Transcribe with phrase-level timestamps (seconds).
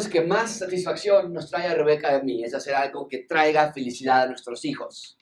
[0.00, 3.18] cosas que más satisfacción nos trae a Rebeca y a mí es hacer algo que
[3.18, 5.18] traiga felicidad a nuestros hijos.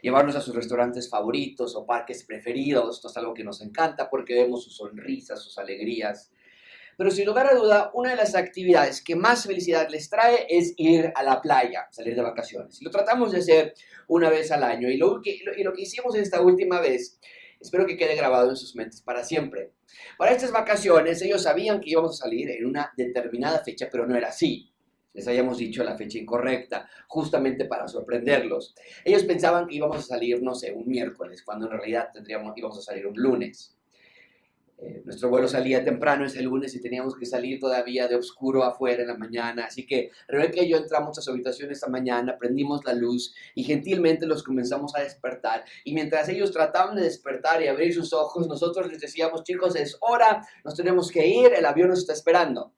[0.00, 4.34] Llevarlos a sus restaurantes favoritos o parques preferidos, esto es algo que nos encanta porque
[4.34, 6.30] vemos sus sonrisas, sus alegrías.
[6.96, 10.74] Pero sin lugar a duda, una de las actividades que más felicidad les trae es
[10.76, 12.80] ir a la playa, salir de vacaciones.
[12.82, 13.74] Lo tratamos de hacer
[14.06, 17.18] una vez al año y lo que, y lo que hicimos esta última vez
[17.60, 19.72] Espero que quede grabado en sus mentes para siempre.
[20.18, 24.16] Para estas vacaciones ellos sabían que íbamos a salir en una determinada fecha, pero no
[24.16, 24.72] era así.
[25.12, 28.74] Les habíamos dicho la fecha incorrecta, justamente para sorprenderlos.
[29.04, 32.78] Ellos pensaban que íbamos a salir, no sé, un miércoles, cuando en realidad tendríamos, íbamos
[32.78, 33.75] a salir un lunes.
[34.78, 39.02] Eh, nuestro vuelo salía temprano ese lunes y teníamos que salir todavía de oscuro afuera
[39.02, 39.64] en la mañana.
[39.64, 43.64] Así que Rebeca y yo entramos a su habitación esta mañana, prendimos la luz y
[43.64, 45.64] gentilmente los comenzamos a despertar.
[45.84, 49.96] Y mientras ellos trataban de despertar y abrir sus ojos, nosotros les decíamos, chicos, es
[50.00, 52.72] hora, nos tenemos que ir, el avión nos está esperando.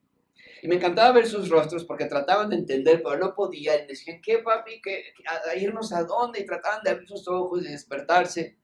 [0.62, 3.86] Y me encantaba ver sus rostros porque trataban de entender, pero no podían.
[3.86, 4.80] Decían, ¿qué papi?
[4.82, 6.40] ¿Qué, a, irnos a dónde?
[6.40, 8.56] Y trataban de abrir sus ojos y despertarse.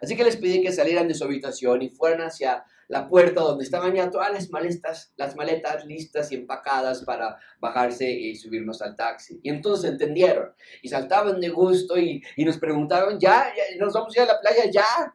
[0.00, 3.64] Así que les pedí que salieran de su habitación y fueran hacia la puerta donde
[3.64, 8.96] estaban ya todas las maletas, las maletas listas y empacadas para bajarse y subirnos al
[8.96, 9.38] taxi.
[9.42, 13.52] Y entonces entendieron y saltaban de gusto y, nos preguntaron, ¿ya?
[13.54, 13.78] ¿ya?
[13.78, 15.14] ¿Nos vamos a ir a la playa ya?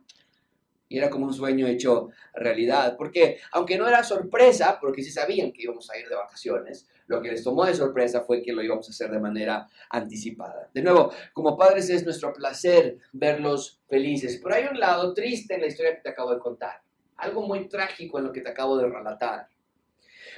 [0.88, 5.52] Y era como un sueño hecho realidad, porque aunque no era sorpresa, porque sí sabían
[5.52, 8.62] que íbamos a ir de vacaciones, lo que les tomó de sorpresa fue que lo
[8.62, 10.70] íbamos a hacer de manera anticipada.
[10.72, 15.62] De nuevo, como padres es nuestro placer verlos felices, pero hay un lado triste en
[15.62, 16.83] la historia que te acabo de contar,
[17.24, 19.48] algo muy trágico en lo que te acabo de relatar.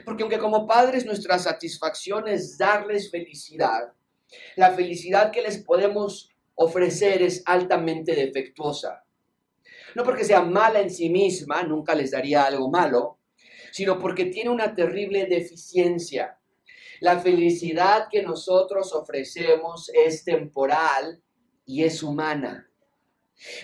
[0.04, 3.94] Porque aunque como padres nuestra satisfacción es darles felicidad,
[4.56, 9.04] la felicidad que les podemos ofrecer es altamente defectuosa.
[9.94, 13.20] No porque sea mala en sí misma, nunca les daría algo malo,
[13.72, 16.38] sino porque tiene una terrible deficiencia.
[17.00, 21.22] La felicidad que nosotros ofrecemos es temporal
[21.66, 22.70] y es humana.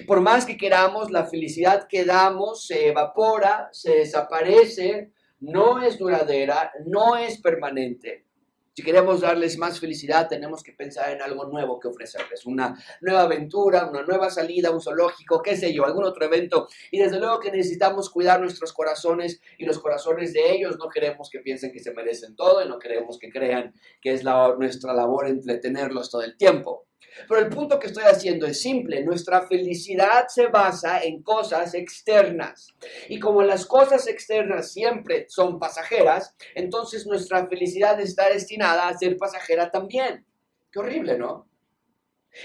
[0.06, 6.72] Por más que queramos, la felicidad que damos se evapora, se desaparece, no es duradera,
[6.86, 8.26] no es permanente.
[8.74, 12.46] Si queremos darles más felicidad, tenemos que pensar en algo nuevo que ofrecerles.
[12.46, 16.70] Una nueva aventura, una nueva salida, un zoológico, qué sé yo, algún otro evento.
[16.90, 20.78] Y desde luego que necesitamos cuidar nuestros corazones y los corazones de ellos.
[20.78, 24.24] No queremos que piensen que se merecen todo y no queremos que crean que es
[24.24, 26.86] nuestra labor entretenerlos todo el tiempo.
[27.28, 29.04] Pero el punto que estoy haciendo es simple.
[29.04, 32.74] Nuestra felicidad se basa en cosas externas.
[33.10, 39.18] Y como las cosas externas siempre son pasajeras, entonces nuestra felicidad está destinada a ser
[39.18, 40.26] pasajera también.
[40.72, 41.51] Qué horrible, ¿no?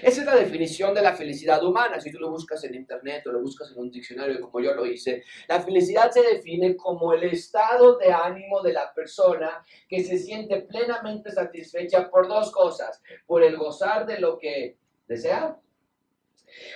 [0.03, 2.01] Esa es la definición de la felicidad humana.
[2.01, 4.85] Si tú lo buscas en internet o lo buscas en un diccionario como yo lo
[4.85, 10.19] hice, la felicidad se define como el estado de ánimo de la persona que se
[10.19, 14.77] siente plenamente satisfecha por dos cosas, por el gozar de lo que
[15.07, 15.57] desea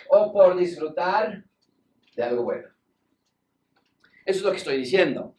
[0.09, 1.45] o por disfrutar
[2.15, 2.69] de algo bueno.
[4.25, 5.35] Eso es lo que estoy diciendo.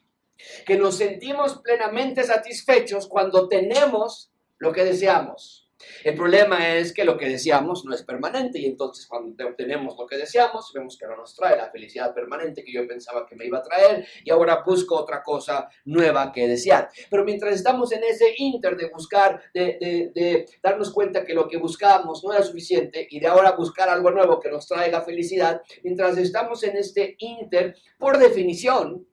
[0.65, 5.70] Que nos sentimos plenamente satisfechos cuando tenemos lo que deseamos.
[6.03, 10.05] El problema es que lo que deseamos no es permanente y entonces cuando obtenemos lo
[10.05, 13.45] que deseamos, vemos que no nos trae la felicidad permanente que yo pensaba que me
[13.45, 16.89] iba a traer y ahora busco otra cosa nueva que desear.
[17.09, 21.57] Pero mientras estamos en ese inter de buscar, de, de darnos cuenta que lo que
[21.57, 26.17] buscábamos no era suficiente y de ahora buscar algo nuevo que nos traiga felicidad, mientras
[26.17, 29.05] estamos en este inter, por definición,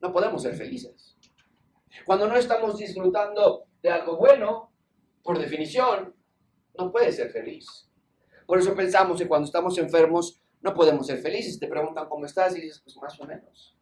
[0.00, 1.16] no podemos ser felices.
[2.04, 4.73] Cuando no estamos disfrutando de algo bueno,
[5.24, 6.14] por definición,
[6.78, 7.66] no puedes ser feliz.
[8.46, 11.58] Por eso pensamos que cuando estamos enfermos no podemos ser felices.
[11.58, 13.76] Te preguntan cómo estás y dices, pues más o menos.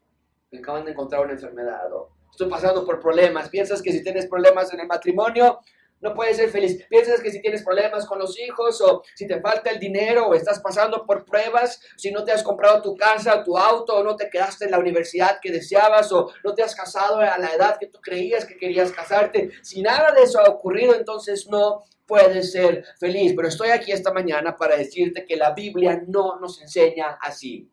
[0.50, 3.48] Me acaban de encontrar una enfermedad o estoy pasando por problemas.
[3.48, 5.58] Piensas que si tienes problemas en el matrimonio,
[6.02, 6.84] no puedes ser feliz.
[6.90, 10.34] Piensas que si tienes problemas con los hijos o si te falta el dinero o
[10.34, 14.16] estás pasando por pruebas, si no te has comprado tu casa, tu auto o no
[14.16, 17.78] te quedaste en la universidad que deseabas o no te has casado a la edad
[17.78, 22.52] que tú creías que querías casarte, si nada de eso ha ocurrido, entonces no puedes
[22.52, 23.32] ser feliz.
[23.34, 27.70] Pero estoy aquí esta mañana para decirte que la Biblia no nos enseña así.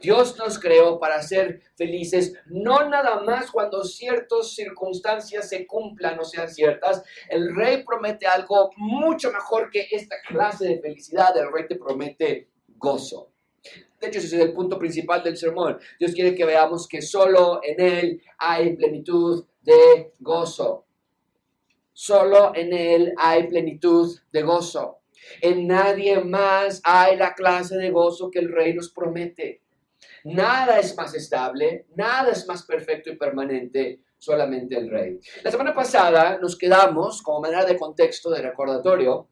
[0.00, 6.24] Dios nos creó para ser felices, no nada más cuando ciertas circunstancias se cumplan o
[6.24, 7.02] sean ciertas.
[7.28, 11.36] El rey promete algo mucho mejor que esta clase de felicidad.
[11.36, 13.30] El rey te promete gozo.
[14.00, 15.78] De hecho, ese es el punto principal del sermón.
[15.98, 20.84] Dios quiere que veamos que solo en Él hay plenitud de gozo.
[21.92, 24.98] Solo en Él hay plenitud de gozo.
[25.40, 29.62] En nadie más hay la clase de gozo que el rey nos promete.
[30.24, 35.18] Nada es más estable, nada es más perfecto y permanente, solamente el rey.
[35.42, 39.28] La semana pasada nos quedamos, como manera de contexto, de recordatorio,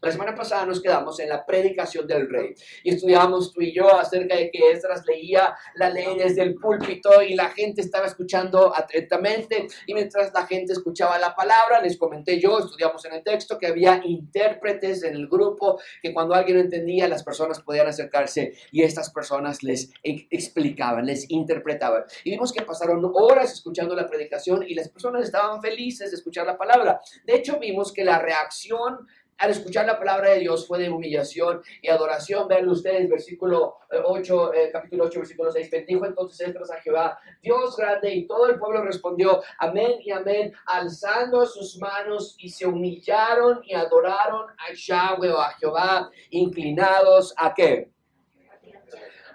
[0.00, 3.94] la semana pasada nos quedamos en la predicación del rey y estudiamos tú y yo
[3.94, 8.72] acerca de que Esdras leía la ley desde el púlpito y la gente estaba escuchando
[8.74, 13.58] atentamente y mientras la gente escuchaba la palabra, les comenté yo, estudiamos en el texto
[13.58, 18.54] que había intérpretes en el grupo que cuando alguien no entendía las personas podían acercarse
[18.72, 22.04] y estas personas les explicaban, les interpretaban.
[22.24, 26.46] Y vimos que pasaron horas escuchando la predicación y las personas estaban felices de escuchar
[26.46, 27.00] la palabra.
[27.24, 29.06] De hecho, vimos que la reacción
[29.40, 32.46] al escuchar la palabra de Dios fue de humillación y adoración.
[32.46, 35.70] Vean ustedes, versículo 8, eh, eh, capítulo 8, versículo 6.
[35.70, 40.52] Bendijo entonces Esdras a Jehová, Dios grande, y todo el pueblo respondió, amén y amén,
[40.66, 47.54] alzando sus manos y se humillaron y adoraron a Yahweh o a Jehová, inclinados a
[47.54, 47.90] qué?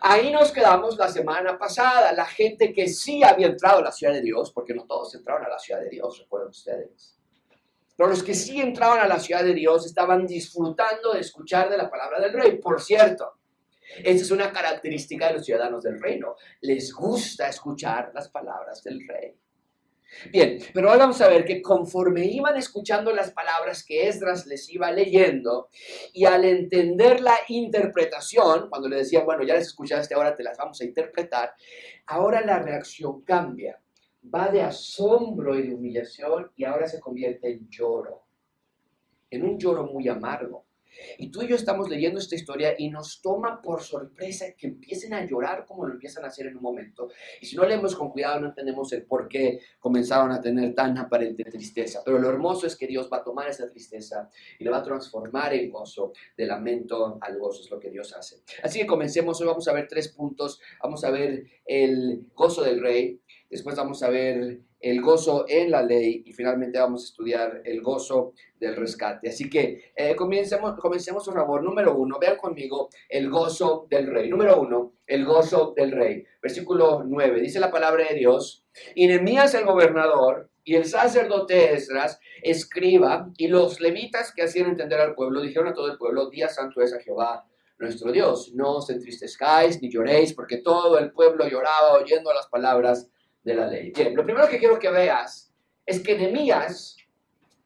[0.02, 4.14] Ahí nos quedamos la semana pasada, la gente que sí había entrado a la ciudad
[4.14, 7.16] de Dios, porque no todos entraron a la ciudad de Dios, recuerden ustedes
[7.96, 11.78] pero los que sí entraban a la ciudad de Dios estaban disfrutando de escuchar de
[11.78, 12.58] la palabra del rey.
[12.58, 13.34] Por cierto,
[14.04, 16.36] esa es una característica de los ciudadanos del reino.
[16.62, 19.36] Les gusta escuchar las palabras del rey.
[20.32, 24.70] Bien, pero ahora vamos a ver que conforme iban escuchando las palabras que Esdras les
[24.70, 25.70] iba leyendo
[26.14, 30.58] y al entender la interpretación, cuando le decían, bueno, ya les escuchaste, ahora te las
[30.58, 31.54] vamos a interpretar,
[32.06, 33.80] ahora la reacción cambia
[34.34, 38.24] va de asombro y de humillación y ahora se convierte en lloro,
[39.30, 40.66] en un lloro muy amargo.
[41.18, 45.14] Y tú y yo estamos leyendo esta historia y nos toma por sorpresa que empiecen
[45.14, 47.10] a llorar como lo empiezan a hacer en un momento.
[47.42, 50.98] Y si no leemos con cuidado no entendemos el por qué comenzaron a tener tan
[50.98, 52.02] aparente tristeza.
[52.04, 54.30] Pero lo hermoso es que Dios va a tomar esa tristeza
[54.60, 58.14] y la va a transformar en gozo, de lamento al gozo, es lo que Dios
[58.14, 58.38] hace.
[58.64, 60.60] Así que comencemos, hoy vamos a ver tres puntos.
[60.82, 63.20] Vamos a ver el gozo del rey,
[63.50, 67.82] Después vamos a ver el gozo en la ley y finalmente vamos a estudiar el
[67.82, 69.30] gozo del rescate.
[69.30, 71.64] Así que eh, comencemos, comencemos por favor.
[71.64, 74.30] Número uno, vean conmigo el gozo del rey.
[74.30, 76.24] Número uno, el gozo del rey.
[76.42, 78.66] Versículo 9, dice la palabra de Dios.
[78.94, 85.00] Y Nehemías el gobernador y el sacerdote Esdras, escriba, y los levitas que hacían entender
[85.00, 87.46] al pueblo, dijeron a todo el pueblo, día santo es a Jehová
[87.78, 88.52] nuestro Dios.
[88.56, 93.08] No os entristezcáis ni lloréis, porque todo el pueblo lloraba oyendo las palabras
[93.46, 93.92] de la ley.
[93.92, 95.54] Bien, lo primero que quiero que veas
[95.86, 96.98] es que Nemías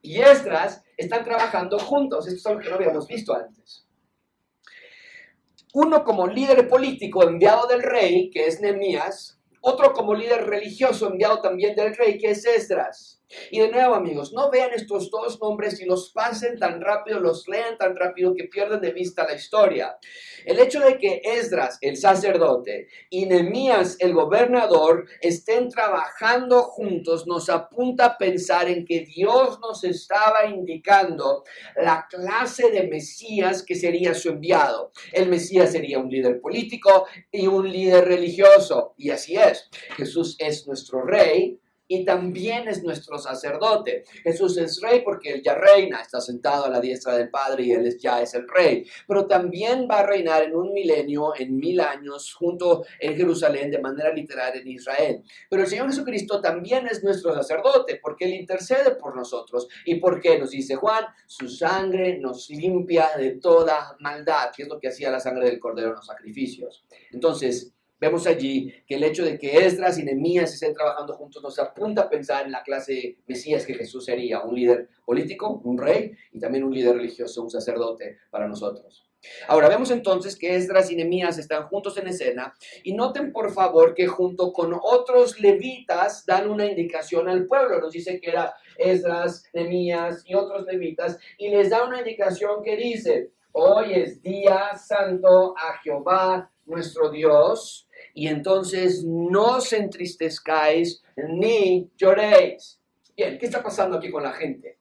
[0.02, 2.28] y Esdras están trabajando juntos.
[2.28, 3.88] Esto es algo que no habíamos visto antes.
[5.74, 11.42] Uno como líder político enviado del rey, que es Nemías, otro como líder religioso enviado
[11.42, 13.19] también del rey, que es Esdras.
[13.52, 17.48] Y de nuevo, amigos, no vean estos dos nombres y los pasen tan rápido, los
[17.48, 19.98] lean tan rápido que pierden de vista la historia.
[20.46, 27.50] El hecho de que Esdras, el sacerdote, y Nehemías, el gobernador, estén trabajando juntos nos
[27.50, 31.44] apunta a pensar en que Dios nos estaba indicando
[31.76, 34.92] la clase de Mesías que sería su enviado.
[35.12, 38.94] El Mesías sería un líder político y un líder religioso.
[38.98, 39.70] Y así es.
[39.96, 41.59] Jesús es nuestro rey
[41.90, 44.04] y también es nuestro sacerdote.
[44.24, 47.72] Jesús es rey porque él ya reina, está sentado a la diestra del Padre y
[47.72, 48.86] él ya es el rey.
[49.08, 53.82] Pero también va a reinar en un milenio, en mil años, junto en Jerusalén de
[53.82, 55.24] manera literal en Israel.
[55.50, 59.68] Pero el Señor Jesucristo también es nuestro sacerdote porque él intercede por nosotros.
[59.84, 60.38] ¿Y por qué?
[60.38, 65.10] Nos dice Juan, su sangre nos limpia de toda maldad, que es lo que hacía
[65.10, 66.86] la sangre del cordero en los sacrificios.
[67.12, 71.60] Entonces, Vemos allí que el hecho de que Esdras y Nehemías estén trabajando juntos nos
[71.60, 76.14] apunta a pensar en la clase Mesías que Jesús sería, un líder político, un rey
[76.32, 79.06] y también un líder religioso, un sacerdote para nosotros.
[79.50, 82.54] Ahora vemos entonces que Esdras y Nehemías están juntos en escena
[82.84, 87.82] y noten por favor que junto con otros levitas dan una indicación al pueblo.
[87.82, 92.78] Nos dice que era Esdras, Nehemías y otros levitas y les da una indicación que
[92.78, 97.89] dice, hoy es día santo a Jehová nuestro Dios
[98.20, 102.78] y entonces no os entristezcáis ni lloréis.
[103.16, 104.78] Bien, ¿qué está pasando aquí con la gente?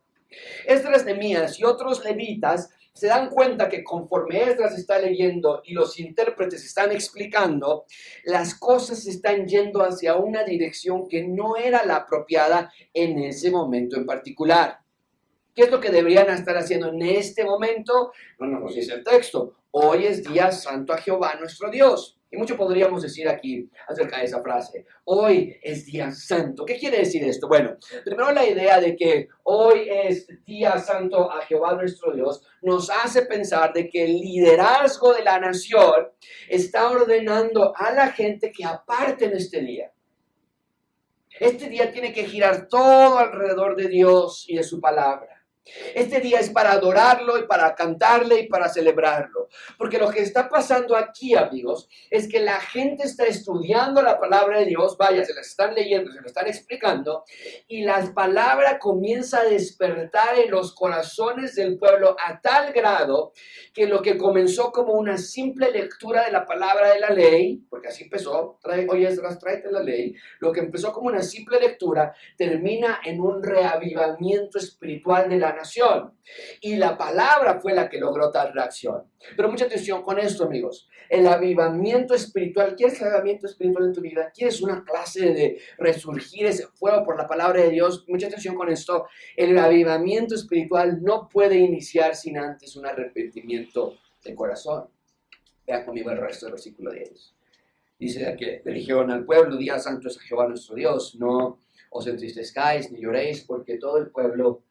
[0.66, 6.00] Esdras, Nemías y otros levitas se dan cuenta que conforme Esdras está leyendo y los
[6.00, 7.84] intérpretes están explicando,
[8.24, 13.96] las cosas están yendo hacia una dirección que no era la apropiada en ese momento
[13.96, 14.80] en particular.
[15.54, 18.10] ¿Qué es lo que deberían estar haciendo en este momento?
[18.40, 19.54] No, no nos dice el texto.
[19.70, 22.17] Hoy es día santo a Jehová nuestro Dios.
[22.30, 24.84] Y mucho podríamos decir aquí acerca de esa frase.
[25.04, 26.66] Hoy es día santo.
[26.66, 27.48] ¿Qué quiere decir esto?
[27.48, 32.90] Bueno, primero la idea de que hoy es día santo a Jehová nuestro Dios nos
[32.90, 36.08] hace pensar de que el liderazgo de la nación
[36.50, 39.90] está ordenando a la gente que aparten este día.
[41.40, 45.37] Este día tiene que girar todo alrededor de Dios y de su palabra.
[45.94, 49.48] Este día es para adorarlo y para cantarle y para celebrarlo.
[49.76, 54.58] Porque lo que está pasando aquí, amigos, es que la gente está estudiando la palabra
[54.58, 57.24] de Dios, vaya, se la están leyendo, se la están explicando,
[57.66, 63.32] y la palabra comienza a despertar en los corazones del pueblo a tal grado
[63.74, 67.88] que lo que comenzó como una simple lectura de la palabra de la ley, porque
[67.88, 69.08] así empezó, trae, oye,
[69.40, 75.28] tráete la ley, lo que empezó como una simple lectura termina en un reavivamiento espiritual
[75.28, 75.52] de la
[76.60, 79.04] Y la palabra fue la que logró tal reacción.
[79.36, 80.88] Pero mucha atención con esto, amigos.
[81.08, 84.30] El avivamiento espiritual, ¿quieres el avivamiento espiritual en tu vida?
[84.34, 88.04] ¿Quieres una clase de resurgir ese fuego por la palabra de Dios?
[88.08, 89.06] Mucha atención con esto.
[89.36, 94.88] El avivamiento espiritual no puede iniciar sin antes un arrepentimiento de corazón.
[95.66, 97.34] Vean conmigo el resto del versículo 10.
[97.98, 101.58] Dice que le dijeron al pueblo, día santo es a Jehová nuestro Dios, no
[101.90, 104.62] os entristezcáis ni lloréis, porque todo el pueblo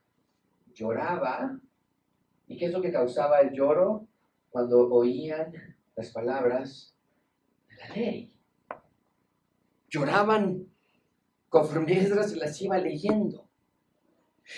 [0.78, 1.60] lloraba.
[2.48, 4.08] ¿Y qué es lo que causaba el lloro?
[4.50, 5.52] Cuando oían
[5.96, 6.96] las palabras
[7.70, 8.34] de la ley.
[9.90, 10.68] Lloraban
[11.50, 13.48] conforme Esdras las iba leyendo.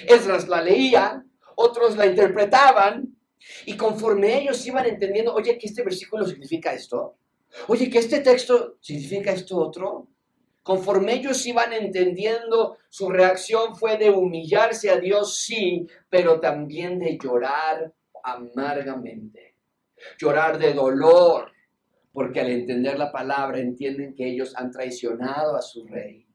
[0.07, 3.15] Esdras la leía, otros la interpretaban,
[3.65, 7.15] y conforme ellos iban entendiendo, oye, que este versículo significa esto,
[7.67, 10.07] oye, que este texto significa esto otro,
[10.69, 17.17] Conforme ellos iban entendiendo, su reacción fue de humillarse a Dios, sí, pero también de
[17.17, 19.55] llorar amargamente.
[20.19, 21.51] Llorar de dolor,
[22.13, 26.27] porque al entender la palabra entienden que ellos han traicionado a su rey.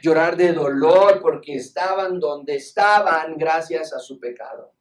[0.00, 4.74] Llorar de dolor porque estaban donde estaban gracias a su pecado.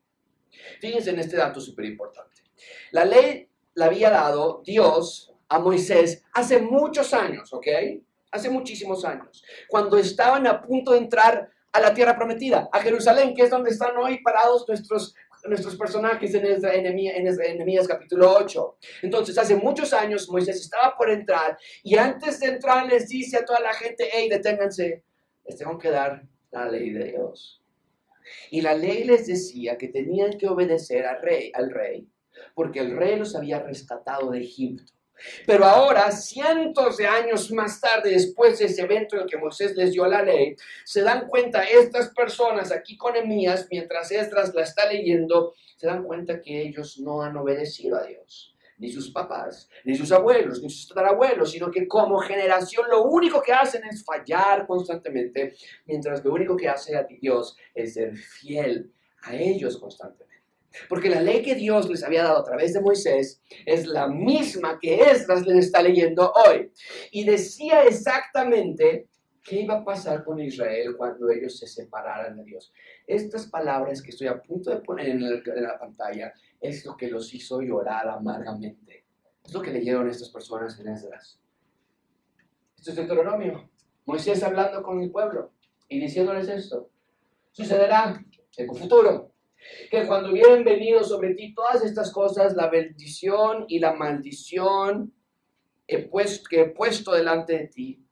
[0.80, 2.44] Fíjense en este dato súper importante.
[2.92, 7.66] La ley la había dado Dios a Moisés hace muchos años, ¿ok?
[8.32, 13.34] Hace muchísimos años, cuando estaban a punto de entrar a la tierra prometida, a Jerusalén,
[13.36, 18.78] que es donde están hoy parados nuestros, nuestros personajes en, Enemías capítulo 8.
[19.04, 23.46] Entonces, hace muchos años Moisés estaba por entrar y antes de entrar les dice a
[23.46, 25.04] toda la gente, hey, deténganse,
[25.46, 27.62] les tengo que dar la ley de Dios.
[28.50, 32.08] Y la ley les decía que tenían que obedecer al rey, al rey,
[32.54, 34.94] porque el rey los había rescatado de Egipto.
[35.46, 39.76] Pero ahora, cientos de años más tarde, después de ese evento en el que Moisés
[39.76, 44.64] les dio la ley, se dan cuenta estas personas aquí con Emías, mientras Esdras la
[44.64, 48.56] está leyendo, se dan cuenta que ellos no han obedecido a Dios.
[48.78, 53.40] Ni sus papás, ni sus abuelos, ni sus tatarabuelos, sino que como generación lo único
[53.42, 55.54] que hacen es fallar constantemente,
[55.86, 60.31] mientras lo único que hace a Dios es ser fiel a ellos constantemente.
[60.88, 64.80] Porque la ley que Dios les había dado a través de Moisés es la misma
[64.80, 66.72] que Esdras les está leyendo hoy.
[67.12, 69.08] Y decía exactamente
[69.44, 72.72] qué iba a pasar con Israel cuando ellos se separaran de Dios.
[73.06, 75.22] Estas palabras que estoy a punto de poner en,
[75.64, 79.06] la pantalla es lo que los hizo llorar amargamente.
[79.44, 81.40] Es lo que leyeron estas personas en Esdras.
[82.78, 83.70] Esto es Deuteronomio.
[84.06, 85.52] Moisés hablando con el pueblo
[85.88, 86.90] y diciéndoles esto.
[87.52, 88.24] Sucederá
[88.58, 89.31] en el futuro
[89.90, 95.14] que cuando hubieran venido sobre ti todas estas cosas, la bendición y la maldición
[95.88, 98.06] he puesto, que he puesto delante de ti,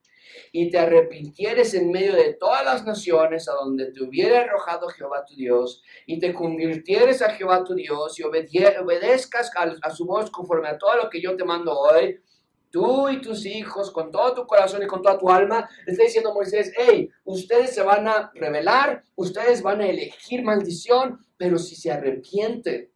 [0.51, 5.25] y te arrepintieres en medio de todas las naciones a donde te hubiera arrojado Jehová
[5.25, 10.29] tu Dios, y te convirtieres a Jehová tu Dios, y obedezcas a, a su voz
[10.29, 12.20] conforme a todo lo que yo te mando hoy,
[12.69, 16.03] tú y tus hijos, con todo tu corazón y con toda tu alma, le está
[16.03, 21.75] diciendo Moisés, hey, ustedes se van a rebelar, ustedes van a elegir maldición, pero si
[21.75, 22.89] se arrepienten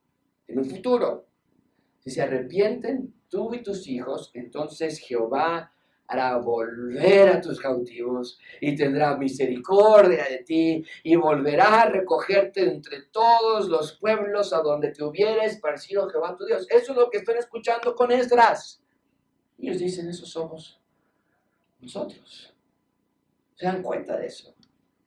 [0.47, 1.27] en un futuro,
[1.99, 5.71] si se arrepienten tú y tus hijos, entonces Jehová
[6.07, 13.03] hará volver a tus cautivos y tendrá misericordia de ti y volverá a recogerte entre
[13.03, 16.67] todos los pueblos a donde te hubieras parecido Jehová tu Dios.
[16.69, 18.82] Eso es lo que están escuchando con Esdras.
[19.63, 20.77] Ellos dicen, eso somos
[21.79, 22.53] nosotros.
[23.55, 24.53] Se dan cuenta de eso.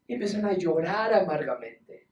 [0.07, 2.07] Y empiezan a llorar amargamente.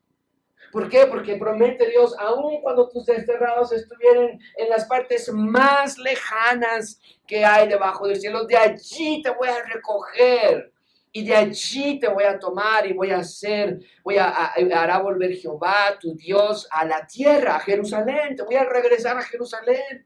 [0.70, 1.06] ¿Por qué?
[1.06, 7.66] Porque promete Dios, aun cuando tus desterrados estuvieran en las partes más lejanas que hay
[7.66, 10.70] debajo del cielo, de allí te voy a recoger.
[11.12, 14.98] Y de allí te voy a tomar y voy a hacer, voy a, a, hará
[14.98, 18.36] volver Jehová, tu Dios, a la tierra, a Jerusalén.
[18.36, 20.04] Te voy a regresar a Jerusalén.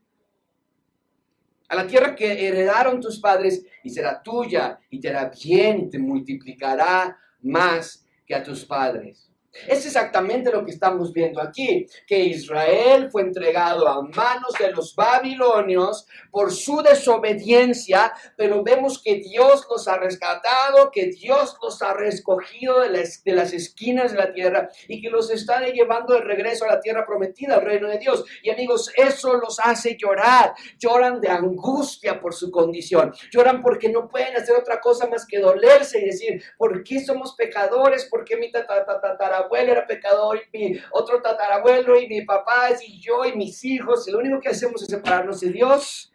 [1.69, 5.91] A la tierra que heredaron tus padres y será tuya y te hará bien y
[5.91, 9.31] te multiplicará más que a tus padres.
[9.67, 14.95] Es exactamente lo que estamos viendo aquí, que Israel fue entregado a manos de los
[14.95, 21.95] babilonios por su desobediencia, pero vemos que Dios los ha rescatado, que Dios los ha
[21.95, 26.69] recogido de las, esquinas de la tierra y que los está llevando de regreso a
[26.69, 28.25] la tierra prometida, al reino de Dios.
[28.43, 34.09] Y amigos, eso los hace llorar, lloran de angustia por su condición, lloran porque no
[34.09, 38.05] pueden hacer otra cosa más que dolerse y decir, ¿por qué somos pecadores?
[38.07, 43.01] ¿Por qué mi tatarabuelo abuelo era pecador, y mi otro tatarabuelo, y mi papá, y
[43.01, 46.13] yo, y mis hijos, y lo único que hacemos es separarnos de Dios.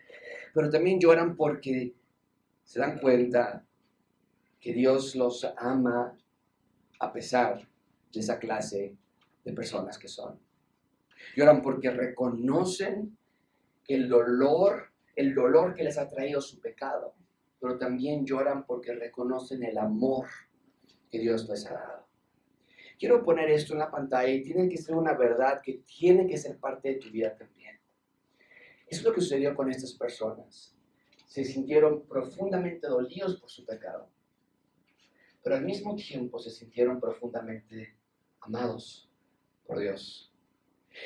[0.53, 1.93] Pero también lloran porque
[2.63, 3.65] se dan cuenta
[4.59, 6.17] que Dios los ama
[6.99, 7.67] a pesar
[8.13, 8.95] de esa clase
[9.43, 10.39] de personas que son.
[11.35, 13.17] Lloran porque reconocen
[13.87, 17.15] el dolor, el dolor que les ha traído su pecado,
[17.59, 20.27] pero también lloran porque reconocen el amor
[21.09, 22.02] que Dios les ha dado.
[23.03, 26.37] Quiero poner esto en la pantalla y tiene que ser una verdad que tiene que
[26.37, 27.77] ser parte de tu vida también.
[28.87, 30.73] Eso es lo que sucedió con estas personas.
[31.27, 34.09] Se sintieron profundamente dolidos por su pecado,
[35.43, 37.97] pero al mismo tiempo se sintieron profundamente
[38.39, 39.11] amados
[39.67, 40.33] por Dios.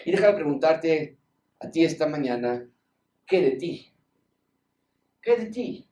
[0.05, 1.17] Y déjame preguntarte
[1.57, 2.69] a ti esta mañana,
[3.25, 3.91] ¿qué de ti?
[5.19, 5.86] ¿Qué de ti?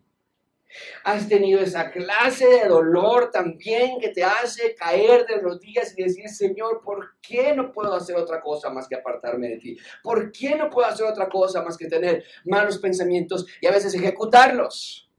[1.04, 6.28] Has tenido esa clase de dolor también que te hace caer de rodillas y decir,
[6.30, 9.78] Señor, ¿por qué no puedo hacer otra cosa más que apartarme de ti?
[10.04, 13.94] ¿Por qué no puedo hacer otra cosa más que tener malos pensamientos y a veces
[13.94, 15.10] ejecutarlos?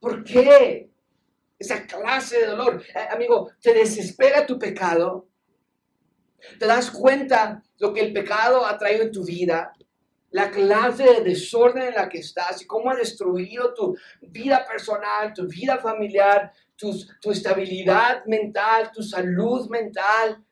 [0.00, 0.90] ¿Por qué?
[1.58, 2.82] Esa clase de dolor.
[2.94, 5.28] Eh, amigo, te desespera tu pecado.
[6.58, 9.72] Te das cuenta lo que el pecado ha traído en tu vida
[10.36, 15.32] la clase de desorden en la que estás y cómo ha destruido tu vida personal,
[15.32, 20.44] tu vida familiar, tu, tu estabilidad mental, tu salud mental,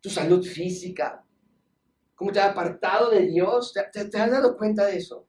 [0.00, 1.24] tu salud física.
[2.16, 3.72] Cómo te ha apartado de Dios.
[3.72, 5.28] ¿Te, te has dado cuenta de eso?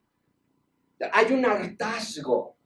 [1.14, 2.58] Hay un hartazgo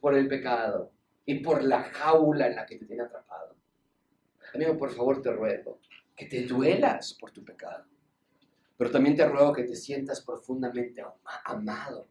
[0.00, 0.90] por el pecado
[1.26, 3.56] y por la jaula en la que te tiene atrapado.
[4.54, 5.80] Amigo, por favor te ruego
[6.16, 7.91] que te duelas por tu pecado
[8.82, 11.04] pero también te ruego que te sientas profundamente
[11.44, 12.08] amado.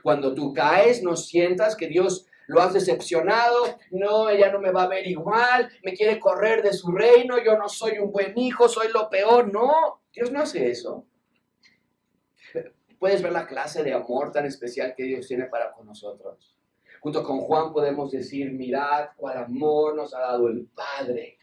[0.00, 4.84] Cuando tú caes, no sientas que Dios lo has decepcionado, no, ella no me va
[4.84, 8.68] a ver igual, me quiere correr de su reino, yo no soy un buen hijo,
[8.68, 9.52] soy lo peor.
[9.52, 11.04] No, Dios no hace eso.
[13.00, 16.54] Puedes ver la clase de amor tan especial que Dios tiene para con nosotros.
[17.00, 21.38] Junto con Juan podemos decir, mirad cuál amor nos ha dado el Padre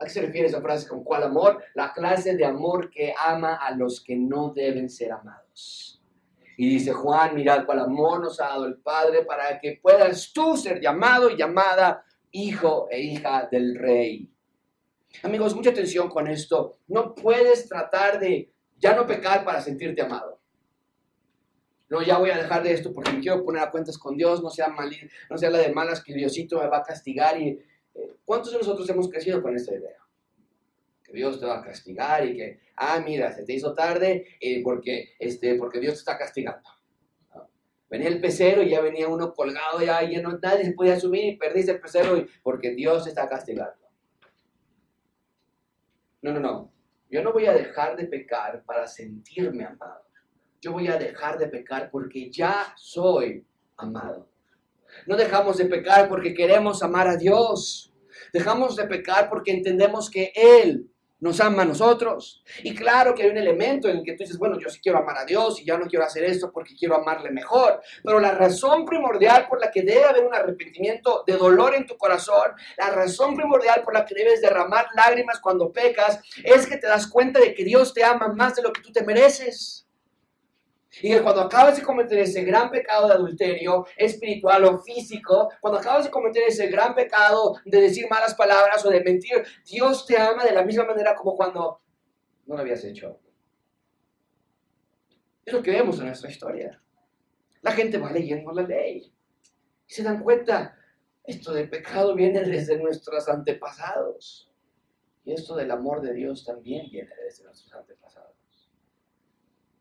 [0.00, 1.62] ¿A qué se refiere esa frase con cuál amor?
[1.74, 6.00] La clase de amor que ama a los que no deben ser amados.
[6.56, 10.56] Y dice Juan, mirad cuál amor nos ha dado el Padre para que puedas tú
[10.56, 14.30] ser llamado y llamada hijo e hija del rey.
[15.22, 16.78] Amigos, mucha atención con esto.
[16.88, 20.40] No puedes tratar de ya no pecar para sentirte amado.
[21.90, 24.42] No, ya voy a dejar de esto porque me quiero poner a cuentas con Dios,
[24.42, 24.90] no sea, mal,
[25.28, 27.58] no sea la de malas que Diosito me va a castigar y
[28.24, 29.98] ¿Cuántos de nosotros hemos crecido con esta idea?
[31.02, 34.62] Que Dios te va a castigar y que, ah, mira, se te hizo tarde eh,
[34.62, 36.68] porque, este, porque Dios te está castigando.
[37.88, 41.36] Venía el pecero y ya venía uno colgado ya lleno, nadie se podía subir y
[41.36, 43.74] perdiste el pecero porque Dios te está castigando.
[46.22, 46.72] No, no, no.
[47.10, 50.04] Yo no voy a dejar de pecar para sentirme amado.
[50.60, 53.44] Yo voy a dejar de pecar porque ya soy
[53.76, 54.29] amado.
[55.06, 57.92] No dejamos de pecar porque queremos amar a Dios.
[58.32, 62.42] Dejamos de pecar porque entendemos que Él nos ama a nosotros.
[62.62, 64.98] Y claro que hay un elemento en el que tú dices, bueno, yo sí quiero
[64.98, 67.80] amar a Dios y ya no quiero hacer esto porque quiero amarle mejor.
[68.02, 71.96] Pero la razón primordial por la que debe haber un arrepentimiento de dolor en tu
[71.96, 76.86] corazón, la razón primordial por la que debes derramar lágrimas cuando pecas, es que te
[76.86, 79.86] das cuenta de que Dios te ama más de lo que tú te mereces.
[81.02, 85.78] Y que cuando acabas de cometer ese gran pecado de adulterio espiritual o físico, cuando
[85.78, 90.18] acabas de cometer ese gran pecado de decir malas palabras o de mentir, Dios te
[90.18, 91.80] ama de la misma manera como cuando
[92.46, 93.20] no lo habías hecho.
[95.44, 96.82] Es lo que vemos en nuestra historia.
[97.62, 99.12] La gente va leyendo la ley
[99.86, 100.76] y se dan cuenta,
[101.24, 104.50] esto del pecado viene desde nuestros antepasados.
[105.24, 108.09] Y esto del amor de Dios también viene desde nuestros antepasados.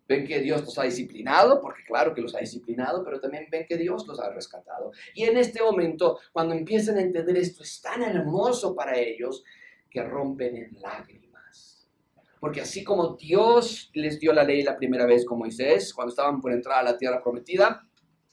[0.10, 3.68] Ven que Dios los ha disciplinado, porque claro que los ha disciplinado, pero también ven
[3.68, 4.92] que Dios los ha rescatado.
[5.14, 9.44] Y en este momento, cuando empiezan a entender esto, es tan hermoso para ellos
[9.88, 11.88] que rompen en lágrimas.
[12.40, 16.42] Porque así como Dios les dio la ley la primera vez con Moisés, cuando estaban
[16.42, 17.86] por entrar a la tierra prometida,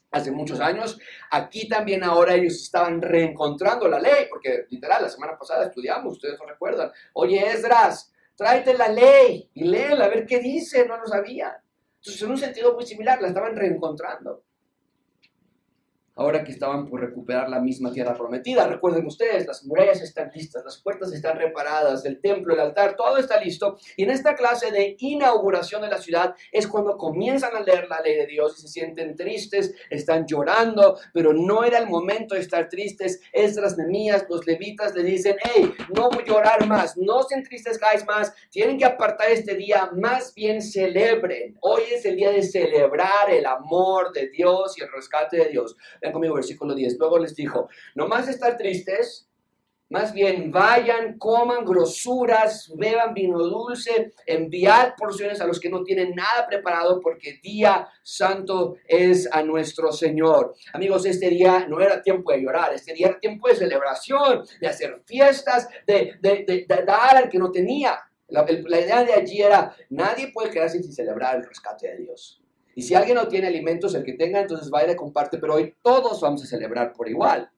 [0.09, 0.97] hace muchos años,
[1.29, 6.39] aquí también ahora ellos estaban reencontrando la ley, porque literal, la semana pasada estudiamos, ustedes
[6.39, 11.05] lo recuerdan, oye Esdras, tráete la ley y léela, a ver qué dice, no lo
[11.05, 11.61] sabía.
[11.97, 14.46] Entonces, en un sentido muy similar, la estaban reencontrando
[16.17, 18.67] ahora que estaban por recuperar la misma tierra prometida.
[18.67, 23.17] Recuerden ustedes, las murallas están listas, las puertas están reparadas, el templo, el altar, todo
[23.17, 23.77] está listo.
[23.95, 28.01] Y en esta clase de inauguración de la ciudad es cuando comienzan a leer la
[28.01, 32.41] ley de Dios y se sienten tristes, están llorando, pero no era el momento de
[32.41, 33.21] estar tristes.
[33.31, 38.05] Esdras, Nemías, los levitas le dicen, hey, no voy a llorar más, no se entristezcáis
[38.05, 41.55] más, tienen que apartar este día, más bien celebren.
[41.61, 45.75] Hoy es el día de celebrar el amor de Dios y el rescate de Dios
[46.11, 46.97] conmigo, versículo 10.
[46.99, 49.27] Luego les dijo, no más estar tristes,
[49.89, 56.13] más bien vayan, coman grosuras, beban vino dulce, enviad porciones a los que no tienen
[56.13, 60.55] nada preparado, porque día santo es a nuestro Señor.
[60.73, 64.67] Amigos, este día no era tiempo de llorar, este día era tiempo de celebración, de
[64.67, 67.97] hacer fiestas, de, de, dar al que no tenía.
[68.27, 72.41] La, la idea de allí era, nadie puede quedarse sin celebrar el rescate de Dios.
[72.77, 75.73] Y si alguien no tiene alimentos, el que tenga, entonces vaya y comparte, pero hoy
[75.81, 77.49] todos vamos a celebrar por igual.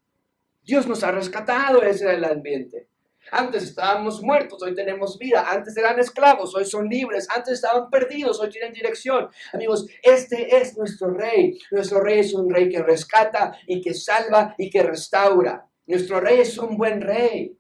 [0.64, 2.88] Dios nos ha rescatado, ese era el ambiente.
[3.30, 5.46] Antes estábamos muertos, hoy tenemos vida.
[5.52, 7.28] Antes eran esclavos, hoy son libres.
[7.36, 9.28] Antes estaban perdidos, hoy tienen dirección.
[9.52, 11.60] Amigos, este es nuestro rey.
[11.70, 15.68] Nuestro rey es un rey que rescata y que salva y que restaura.
[15.86, 17.59] Nuestro rey es un buen rey.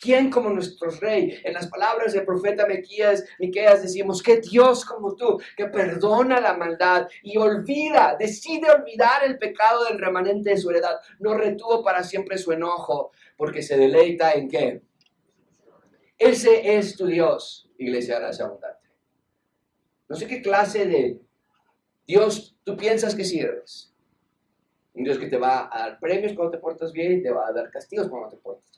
[0.00, 1.40] ¿Quién como nuestro rey?
[1.42, 6.56] En las palabras del profeta Mequías, Miqueas decimos que Dios como tú, que perdona la
[6.56, 11.00] maldad y olvida, decide olvidar el pecado del remanente de su heredad.
[11.18, 14.82] No retuvo para siempre su enojo, porque se deleita en qué?
[16.16, 18.88] Ese es tu Dios, iglesia gracia abundante.
[20.08, 21.20] No sé qué clase de
[22.06, 23.92] Dios tú piensas que sirves.
[24.94, 27.48] Un Dios que te va a dar premios cuando te portas bien y te va
[27.48, 28.77] a dar castigos cuando te portas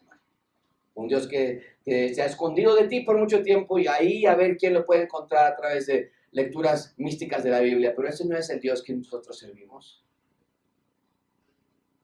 [1.01, 4.57] un Dios que, se ha escondido de ti por mucho tiempo y ahí a ver
[4.57, 7.95] quién lo puede encontrar a través de lecturas místicas de la Biblia.
[7.97, 10.05] Pero ese no es el Dios que nosotros servimos.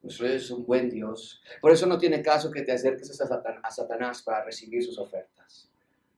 [0.03, 1.43] Nuestro Dios es un buen Dios.
[1.61, 5.71] Por eso no tiene caso que te acerques a Satanás para recibir sus ofertas.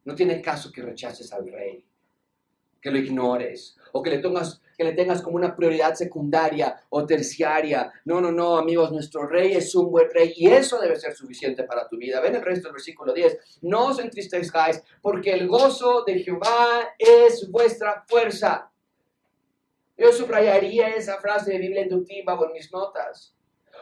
[0.05, 1.85] No tiene caso que rechaces al rey,
[2.81, 7.05] que lo ignores o que le tengas que le tengas como una prioridad secundaria o
[7.05, 7.93] terciaria.
[8.05, 11.65] No, no, no, amigos, nuestro rey es un buen rey y eso debe ser suficiente
[11.65, 12.21] para tu vida.
[12.21, 13.59] Ven el resto del versículo 10.
[13.63, 18.71] No os entristezcáis porque el gozo de Jehová es vuestra fuerza.
[19.97, 23.35] Yo subrayaría esa frase de Biblia inductiva en mis notas.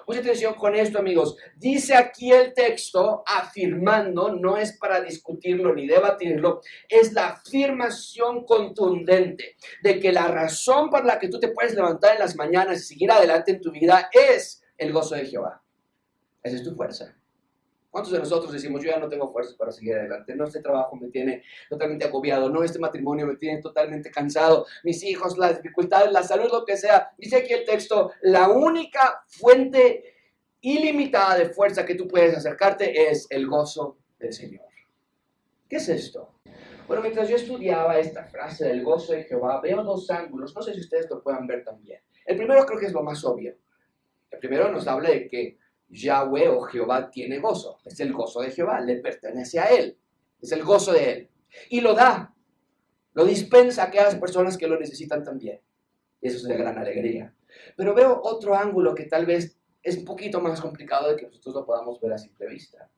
[0.07, 1.37] Mucha atención con esto, amigos.
[1.57, 9.57] Dice aquí el texto, afirmando, no es para discutirlo ni debatirlo, es la afirmación contundente
[9.83, 12.85] de que la razón por la que tú te puedes levantar en las mañanas y
[12.85, 15.61] seguir adelante en tu vida es el gozo de Jehová.
[16.41, 17.17] Esa es tu fuerza.
[17.97, 20.37] ¿Cuántos de nosotros decimos, yo ya no tengo fuerzas para seguir adelante?
[20.37, 25.03] No, este trabajo me tiene totalmente agobiado, no, este matrimonio me tiene totalmente cansado, mis
[25.03, 27.11] hijos, las dificultades, la salud, lo que sea.
[27.17, 30.15] Dice aquí el texto, la única fuente
[30.61, 34.67] ilimitada de fuerza que tú puedes acercarte es el gozo del Señor.
[35.67, 36.35] ¿Qué es esto?
[36.87, 40.75] Bueno, mientras yo estudiaba esta frase del gozo de Jehová, veo dos ángulos, no sé
[40.75, 42.03] si ustedes lo puedan ver también.
[42.27, 43.57] El primero creo que es lo más obvio.
[44.31, 45.57] El primero nos habla de que
[45.89, 47.79] Yahweh o Jehová tiene gozo.
[47.85, 49.97] Es el gozo de Jehová, le pertenece a Él.
[50.41, 51.31] Es el gozo de Él.
[51.71, 52.35] Y lo da,
[53.15, 55.61] lo dispensa a aquellas personas que lo necesitan también.
[56.21, 57.35] Eso es de gran alegría.
[57.77, 61.55] Pero veo otro ángulo que tal vez es un poquito más complicado de que nosotros
[61.55, 62.91] lo podamos ver a simple vista.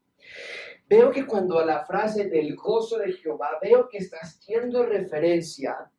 [0.88, 5.90] Veo que cuando la frase del gozo de Jehová, veo que está haciendo referencia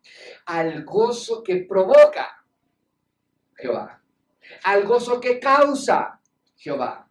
[0.45, 2.43] al gozo que provoca
[3.55, 4.01] Jehová,
[4.63, 6.18] al gozo que causa
[6.59, 7.09] Jehová.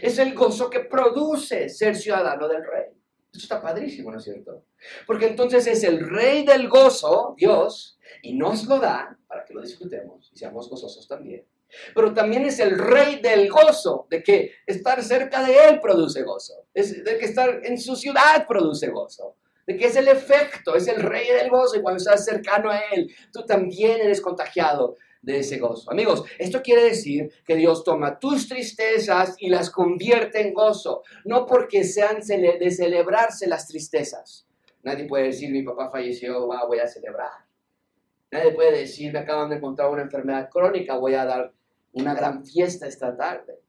[0.00, 2.90] Es el gozo que produce ser ciudadano del rey.
[3.32, 4.64] Esto está padrísimo, ¿no es cierto?
[5.06, 9.62] Porque entonces es el rey del gozo, Dios, y nos lo da para que lo
[9.62, 11.46] disfrutemos y seamos gozosos también.
[11.94, 16.66] Pero también es el rey del gozo, de que estar cerca de él produce gozo,
[16.74, 20.86] es de que estar en su ciudad produce gozo, de que es el efecto, es
[20.88, 25.38] el rey del gozo y cuando estás cercano a él, tú también eres contagiado de
[25.38, 25.90] ese gozo.
[25.90, 31.46] Amigos, esto quiere decir que Dios toma tus tristezas y las convierte en gozo, no
[31.46, 34.46] porque sean de celebrarse las tristezas.
[34.82, 37.30] Nadie puede decir, mi papá falleció, voy a celebrar.
[38.32, 41.52] Nadie puede decir, me acaban de encontrar una enfermedad crónica, voy a dar
[41.92, 43.60] una gran fiesta esta tarde.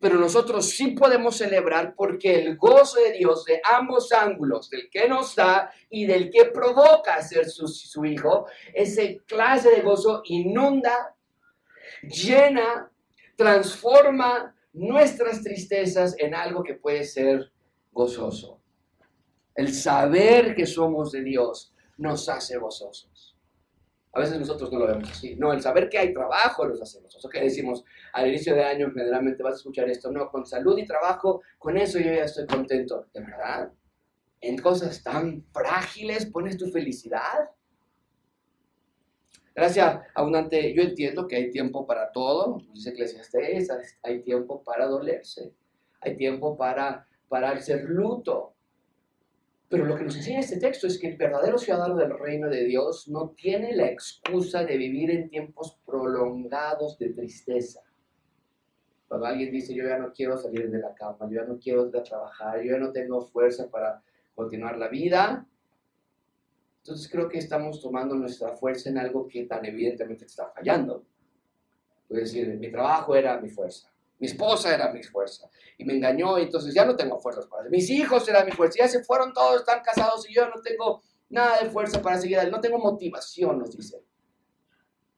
[0.00, 5.08] Pero nosotros sí podemos celebrar porque el gozo de Dios de ambos ángulos, del que
[5.08, 11.16] nos da y del que provoca ser su, su hijo, ese clase de gozo inunda,
[12.02, 12.90] llena,
[13.36, 17.50] transforma nuestras tristezas en algo que puede ser
[17.92, 18.60] gozoso.
[19.54, 23.07] El saber que somos de Dios nos hace gozosos.
[24.12, 25.36] A veces nosotros no lo vemos así.
[25.36, 27.30] No, el saber que hay trabajo nos hace gozosos.
[27.30, 30.10] Que decimos al inicio de año, generalmente vas a escuchar esto.
[30.10, 33.06] No, con salud y trabajo, con eso yo ya estoy contento.
[33.12, 33.72] ¿De verdad?
[34.40, 37.50] En cosas tan frágiles pones tu felicidad.
[39.54, 45.52] Gracias abundante, yo entiendo que hay tiempo para todo, dice Eclesiastes, hay tiempo para dolerse,
[46.00, 48.54] hay tiempo para, para hacer luto.
[49.68, 52.64] Pero lo que nos enseña este texto es que el verdadero ciudadano del reino de
[52.64, 57.82] Dios no tiene la excusa de vivir en tiempos prolongados de tristeza.
[59.08, 61.88] Cuando alguien dice, yo ya no quiero salir de la cama, yo ya no quiero
[61.88, 64.02] ir a trabajar, yo ya no tengo fuerza para
[64.34, 65.46] continuar la vida,
[66.88, 71.04] entonces creo que estamos tomando nuestra fuerza en algo que tan evidentemente está fallando.
[72.08, 76.38] Puede decir, mi trabajo era mi fuerza, mi esposa era mi fuerza, y me engañó,
[76.38, 77.68] y entonces ya no tengo fuerzas para.
[77.68, 81.02] Mis hijos eran mi fuerza, ya se fueron todos, están casados, y yo no tengo
[81.30, 84.02] nada de fuerza para seguir, no tengo motivación, nos dice.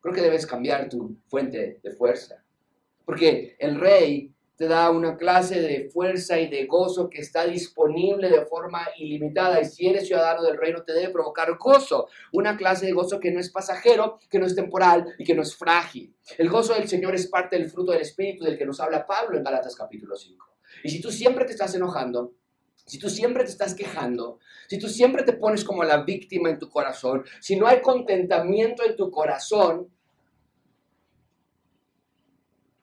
[0.01, 2.43] Creo que debes cambiar tu fuente de fuerza.
[3.05, 8.29] Porque el rey te da una clase de fuerza y de gozo que está disponible
[8.29, 9.59] de forma ilimitada.
[9.59, 12.09] Y si eres ciudadano del reino, te debe provocar gozo.
[12.35, 15.41] Una clase de gozo que no es pasajero, que no es temporal y que no
[15.41, 16.15] es frágil.
[16.37, 19.39] El gozo del Señor es parte del fruto del Espíritu del que nos habla Pablo
[19.39, 20.47] en Galatas capítulo 5.
[20.85, 22.35] Y si tú siempre te estás enojando,
[22.85, 26.59] si tú siempre te estás quejando, si tú siempre te pones como la víctima en
[26.59, 29.89] tu corazón, si no hay contentamiento en tu corazón,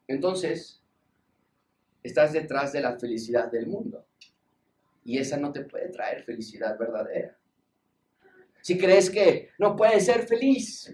[0.08, 0.82] entonces
[2.08, 4.06] estás detrás de la felicidad del mundo.
[5.04, 7.38] Y esa no te puede traer felicidad verdadera.
[8.62, 10.94] Si crees que no puedes ser feliz,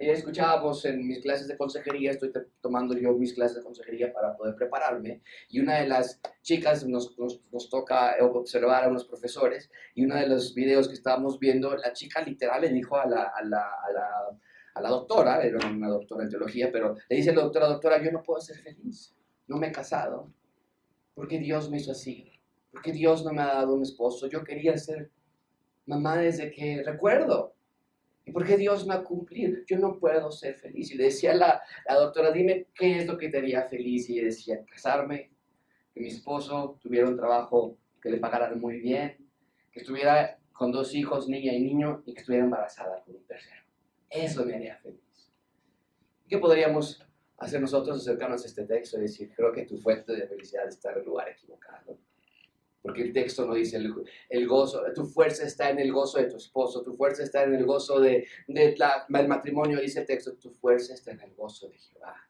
[0.00, 4.36] ayer escuchábamos en mis clases de consejería, estoy tomando yo mis clases de consejería para
[4.36, 7.14] poder prepararme, y una de las chicas nos,
[7.70, 12.20] toca observar a unos profesores, y uno de los videos que estábamos viendo, la chica
[12.22, 13.32] literal le dijo a la,
[14.74, 18.02] a la doctora, era una doctora en teología, pero le dice a la doctora, doctora,
[18.02, 19.14] yo no puedo ser feliz
[19.48, 20.30] no me he casado,
[21.14, 22.30] porque Dios me hizo así,
[22.70, 25.10] porque Dios no me ha dado un esposo, yo quería ser
[25.86, 27.54] mamá desde que recuerdo.
[28.24, 29.56] ¿Y por qué Dios me ha cumplido?
[29.66, 30.92] Yo no puedo ser feliz.
[30.92, 34.10] Y le decía la, la doctora, dime qué es lo que te haría feliz.
[34.10, 35.30] Y decía, casarme,
[35.94, 39.16] que mi esposo tuviera un trabajo que le pagaran muy bien,
[39.72, 43.62] que estuviera con dos hijos, niña y niño, y que estuviera embarazada con un tercero.
[44.10, 45.32] Eso me haría feliz.
[46.28, 47.02] ¿Qué podríamos
[47.38, 50.92] hace nosotros acercarnos a este texto y decir, creo que tu fuente de felicidad está
[50.92, 51.98] en el lugar equivocado.
[52.82, 53.76] Porque el texto no dice
[54.28, 57.54] el, gozo, tu fuerza está en el gozo de tu esposo, tu fuerza está en
[57.54, 61.68] el gozo de, de el matrimonio, dice el texto, tu fuerza está en el gozo
[61.68, 62.27] de Jehová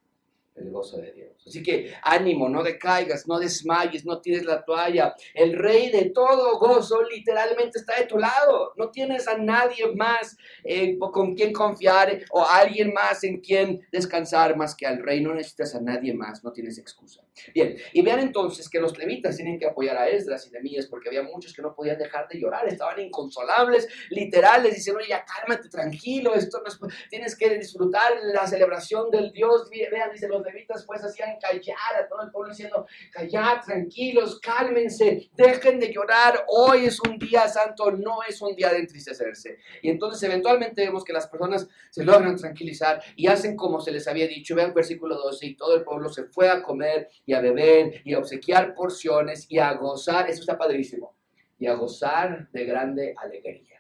[0.59, 1.29] el gozo de Dios.
[1.47, 5.15] Así que ánimo, no decaigas, no desmayes, no tires la toalla.
[5.35, 8.75] El rey de todo gozo literalmente está de tu lado.
[8.77, 13.87] No tienes a nadie más eh, con quien confiar o a alguien más en quien
[13.91, 15.21] descansar más que al rey.
[15.21, 17.23] No necesitas a nadie más, no tienes excusa.
[17.55, 21.09] Bien, y vean entonces que los levitas tienen que apoyar a Esdras y Nehemías porque
[21.09, 26.35] había muchos que no podían dejar de llorar, estaban inconsolables, literales, dicen, oye, cálmate, tranquilo,
[26.35, 26.79] esto no es...
[27.09, 29.69] tienes que disfrutar la celebración del Dios.
[29.71, 35.31] Vean, dice los levitas pues hacían callar a todo el pueblo diciendo, callad, tranquilos, cálmense,
[35.35, 39.59] dejen de llorar, hoy es un día santo, no es un día de entristecerse.
[39.83, 44.09] Y entonces eventualmente vemos que las personas se logran tranquilizar y hacen como se les
[44.09, 47.41] había dicho, vean versículo 12, y todo el pueblo se fue a comer y a
[47.41, 51.17] beber y a obsequiar porciones y a gozar, eso está padrísimo,
[51.59, 53.79] y a gozar de grande alegría.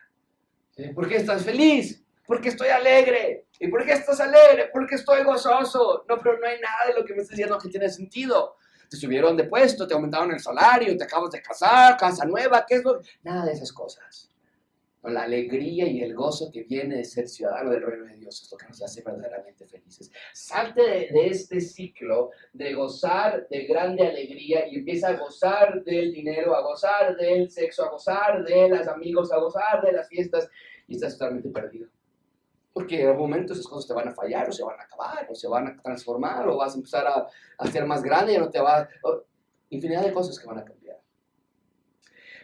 [0.94, 2.04] ¿Por qué estás feliz?
[2.28, 3.46] Porque estoy alegre.
[3.58, 4.68] ¿Y por qué estás alegre?
[4.70, 6.04] Porque estoy gozoso.
[6.06, 8.56] No, pero no hay nada de lo que me estás diciendo que tiene sentido.
[8.90, 12.76] Te subieron de puesto, te aumentaron el salario, te acabas de casar, casa nueva, ¿qué
[12.76, 13.00] es lo?
[13.22, 14.30] Nada de esas cosas.
[15.04, 18.52] La alegría y el gozo que viene de ser ciudadano del reino de Dios es
[18.52, 20.10] lo que nos hace verdaderamente felices.
[20.34, 26.12] Salte de, de, este ciclo de gozar de grande alegría y empieza a gozar del
[26.12, 30.50] dinero, a gozar del sexo, a gozar de los amigos, a gozar de las fiestas
[30.86, 31.88] y estás totalmente perdido.
[32.78, 35.26] Porque en algún momento esas cosas te van a fallar, o se van a acabar,
[35.28, 37.26] o se van a transformar, o vas a empezar a,
[37.58, 38.88] a ser más grande, y no te va.
[39.68, 41.00] infinidad de cosas que van a cambiar.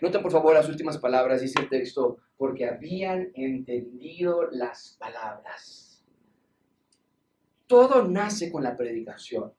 [0.01, 6.05] Noten por favor las últimas palabras, dice el texto, porque habían entendido las palabras.
[7.69, 9.53] Todo nace con la predicación.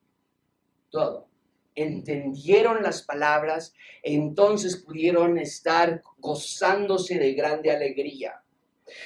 [0.90, 1.30] Todo.
[1.74, 8.42] Entendieron las palabras, entonces pudieron estar gozándose de grande alegría.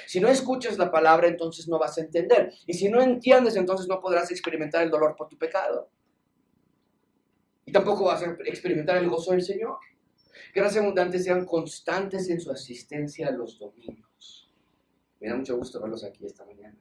[0.06, 2.54] Si no escuchas la palabra, entonces no vas a entender.
[2.66, 5.90] Y si no entiendes, entonces no podrás experimentar el dolor por tu pecado.
[7.66, 9.78] Y tampoco vas a experimentar el gozo del Señor.
[10.56, 14.52] Las abundantes sean constantes en su asistencia a los domingos.
[15.20, 16.78] Me da mucho gusto verlos aquí esta mañana.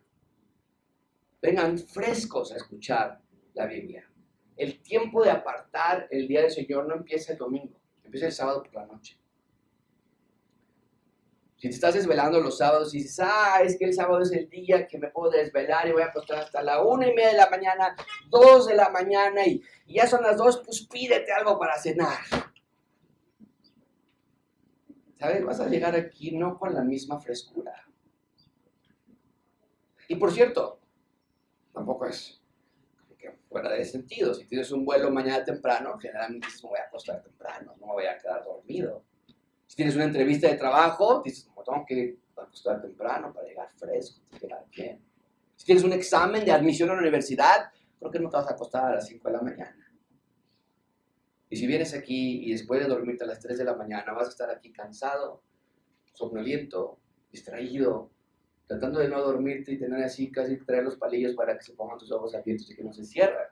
[1.41, 3.21] Vengan frescos a escuchar
[3.55, 4.11] la Biblia.
[4.57, 8.63] El tiempo de apartar el día del Señor no empieza el domingo, empieza el sábado
[8.63, 9.17] por la noche.
[11.59, 14.49] Si te estás desvelando los sábados y dices, ah, es que el sábado es el
[14.49, 17.37] día que me puedo desvelar y voy a acostar hasta la una y media de
[17.37, 17.97] la mañana,
[18.31, 22.19] dos de la mañana y, ya son las dos, pues pídete algo para cenar.
[25.19, 25.45] ¿Sabes?
[25.45, 27.75] Vas a llegar aquí no con la misma frescura.
[30.07, 30.79] Y por cierto,
[31.73, 32.41] tampoco es
[33.49, 34.33] fuera de sentido.
[34.33, 37.93] Si tienes un vuelo mañana temprano, generalmente dices, me voy a acostar temprano, no me
[37.95, 39.08] voy a quedar dormido.
[39.79, 44.67] Tienes una entrevista de trabajo, dices, como tengo que acostar temprano para llegar fresco, llegar
[44.75, 45.01] bien.
[45.55, 48.55] Si tienes un examen de admisión a la universidad, creo que no te vas a
[48.55, 49.95] acostar a las 5 de la mañana.
[51.49, 54.27] Y si vienes aquí y después de dormirte a las 3 de la mañana vas
[54.27, 55.45] a estar aquí cansado,
[56.13, 56.99] somnoliento,
[57.31, 58.11] distraído,
[58.67, 61.99] tratando de no dormirte y tener así casi traer los palillos para que se pongan
[61.99, 63.47] tus ojos abiertos y que no se cierren.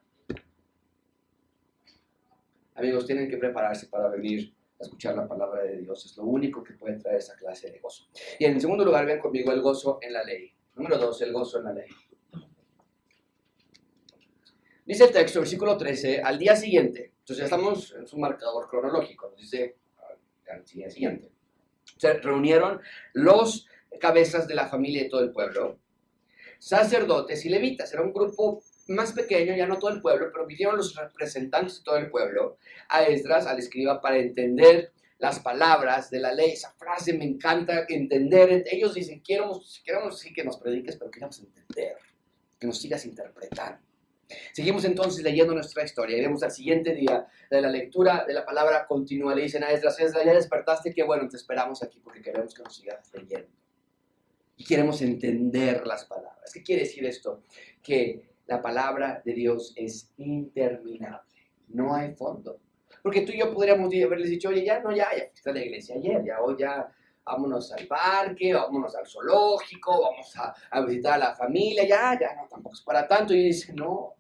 [2.75, 6.05] Amigos, tienen que prepararse para venir escuchar la palabra de Dios.
[6.05, 8.09] Es lo único que puede traer esa clase de gozo.
[8.39, 10.53] Y en segundo lugar, vean conmigo el gozo en la ley.
[10.75, 11.89] Número dos, el gozo en la ley.
[14.85, 19.35] Dice el texto, versículo 13, al día siguiente, entonces ya estamos en su marcador cronológico,
[19.37, 19.79] dice
[20.49, 21.33] al día siguiente.
[21.97, 22.81] Se reunieron
[23.13, 23.67] los
[23.99, 25.81] cabezas de la familia de todo el pueblo,
[26.61, 27.93] sacerdotes y levitas.
[27.93, 31.85] Era un grupo más pequeño, ya no todo el pueblo, pero vinieron los representantes de
[31.85, 36.53] todo el pueblo a Esdras, al escriba, para entender las palabras de la ley.
[36.53, 38.65] Esa frase me encanta entender.
[38.71, 41.97] Ellos dicen, queremos, queremos sí que nos prediques, pero queremos entender,
[42.59, 43.87] que nos sigas interpretando.
[44.53, 48.45] Seguimos entonces leyendo nuestra historia y vemos al siguiente día de la lectura de la
[48.45, 49.35] palabra continúa.
[49.35, 52.63] Le dicen a Esdras, Esdras, ya despertaste, qué bueno, te esperamos aquí porque queremos que
[52.63, 53.49] nos sigas leyendo.
[54.57, 56.51] Y queremos entender las palabras.
[56.53, 57.45] ¿Qué quiere decir esto?
[57.83, 61.23] Que la palabra de Dios es interminable.
[61.69, 62.61] No hay fondo.
[63.03, 65.97] Porque tú y yo podríamos haberles dicho, oye, ya no, ya, ya fuiste la iglesia
[65.97, 66.89] ayer, ya hoy ya
[67.25, 72.49] vámonos al parque, vámonos al zoológico, vamos a, visitar a la familia, ya, ya, no,
[72.49, 73.35] tampoco es para tanto.
[73.35, 74.15] Y dice, no,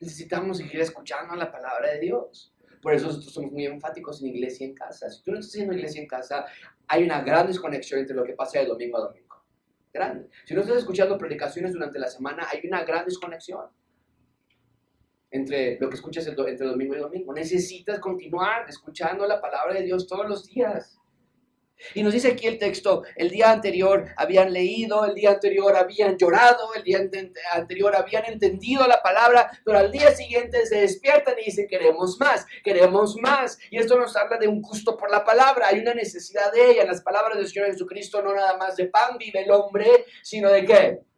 [0.00, 2.52] necesitamos seguir escuchando la palabra de Dios.
[2.82, 5.08] Por eso nosotros somos muy enfáticos en iglesia en casa.
[5.08, 6.46] Si tú no estás haciendo iglesia en casa,
[6.88, 9.21] hay una gran desconexión entre lo que pasa de domingo a domingo
[9.92, 10.28] grande.
[10.44, 13.66] Si no estás escuchando predicaciones durante la semana, hay una gran desconexión
[15.30, 17.32] entre lo que escuchas entre domingo y domingo.
[17.32, 20.98] Necesitas continuar escuchando la palabra de Dios todos los días.
[21.94, 26.16] Y nos dice aquí el texto, el día anterior habían leído, el día anterior habían
[26.16, 27.00] llorado, el día
[27.52, 32.46] anterior habían entendido la palabra, pero al día siguiente se despiertan y dicen, queremos más,
[32.62, 33.58] queremos más.
[33.70, 36.82] Y esto nos habla de un gusto por la palabra, hay una necesidad de ella.
[36.82, 40.50] En las palabras del Señor Jesucristo no nada más de pan vive el hombre, sino
[40.50, 41.11] de qué?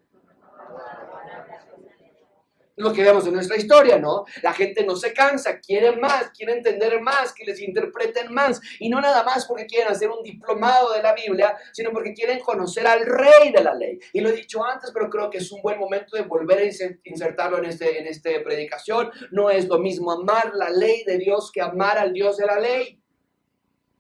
[2.77, 4.25] Lo que vemos en nuestra historia, ¿no?
[4.43, 8.61] La gente no se cansa, quiere más, quiere entender más, que les interpreten más.
[8.81, 12.41] Y no nada más porque quieren hacer un diplomado de la Biblia, sino porque quieren
[12.41, 13.99] conocer al rey de la ley.
[14.13, 16.65] Y lo he dicho antes, pero creo que es un buen momento de volver a
[17.05, 19.11] insertarlo en este, en este predicación.
[19.31, 22.59] No es lo mismo amar la ley de Dios que amar al Dios de la
[22.59, 23.01] ley.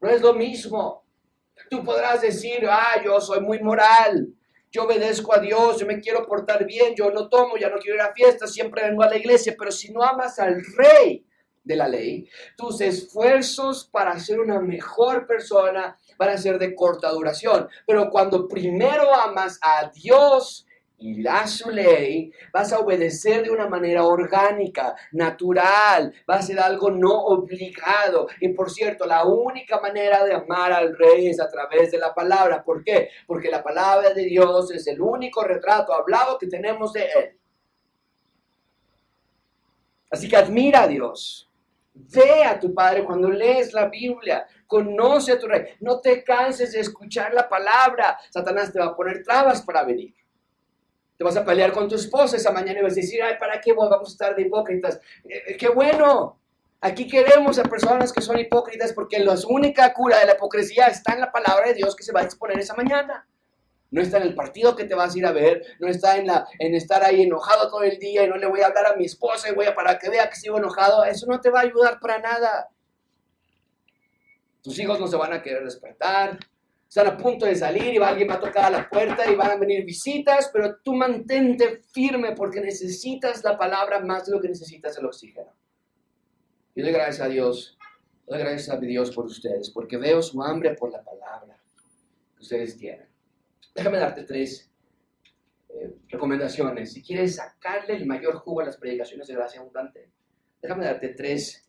[0.00, 1.04] No es lo mismo.
[1.70, 4.34] Tú podrás decir, ah, yo soy muy moral
[4.74, 7.94] yo obedezco a Dios, yo me quiero portar bien, yo no tomo, ya no quiero
[7.94, 11.24] ir a fiestas, siempre vengo a la iglesia, pero si no amas al rey
[11.62, 17.08] de la ley, tus esfuerzos para ser una mejor persona van a ser de corta
[17.10, 17.68] duración.
[17.86, 20.66] Pero cuando primero amas a Dios
[20.98, 26.60] y la su ley, vas a obedecer de una manera orgánica, natural, va a ser
[26.60, 28.28] algo no obligado.
[28.40, 32.14] Y por cierto, la única manera de amar al rey es a través de la
[32.14, 32.62] palabra.
[32.62, 33.10] ¿Por qué?
[33.26, 37.38] Porque la palabra de Dios es el único retrato hablado que tenemos de él.
[40.10, 41.50] Así que admira a Dios.
[41.92, 44.46] Ve a tu Padre cuando lees la Biblia.
[44.66, 45.74] Conoce a tu rey.
[45.80, 48.18] No te canses de escuchar la palabra.
[48.30, 50.14] Satanás te va a poner trabas para venir.
[51.16, 53.60] Te vas a pelear con tu esposa esa mañana y vas a decir, ay, ¿para
[53.60, 55.00] qué vamos a estar de hipócritas?
[55.24, 56.40] Eh, eh, ¡Qué bueno!
[56.80, 61.14] Aquí queremos a personas que son hipócritas porque la única cura de la hipocresía está
[61.14, 63.26] en la palabra de Dios que se va a exponer esa mañana.
[63.90, 66.26] No está en el partido que te vas a ir a ver, no está en,
[66.26, 68.96] la, en estar ahí enojado todo el día y no le voy a hablar a
[68.96, 71.04] mi esposa y voy a para que vea que sigo enojado.
[71.04, 72.68] Eso no te va a ayudar para nada.
[74.62, 76.38] Tus hijos no se van a querer despertar,
[76.94, 79.50] están a punto de salir y alguien va a tocar a la puerta y van
[79.50, 84.46] a venir visitas, pero tú mantente firme porque necesitas la palabra más de lo que
[84.46, 85.52] necesitas el oxígeno.
[86.72, 87.76] Y doy gracias a Dios,
[88.28, 91.60] doy gracias a Dios por ustedes, porque veo su hambre por la palabra
[92.36, 93.08] que ustedes tienen.
[93.74, 94.70] Déjame darte tres
[95.70, 96.92] eh, recomendaciones.
[96.92, 100.12] Si quieres sacarle el mayor jugo a las predicaciones de gracia abundante,
[100.62, 101.68] déjame darte tres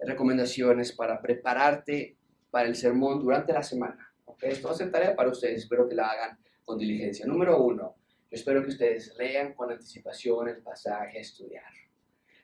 [0.00, 2.16] recomendaciones para prepararte
[2.50, 4.05] para el sermón durante la semana.
[4.36, 4.50] ¿Okay?
[4.50, 7.26] Esto va a ser tarea para ustedes, espero que la hagan con diligencia.
[7.26, 7.96] Número uno,
[8.30, 11.72] yo espero que ustedes lean con anticipación el pasaje a estudiar.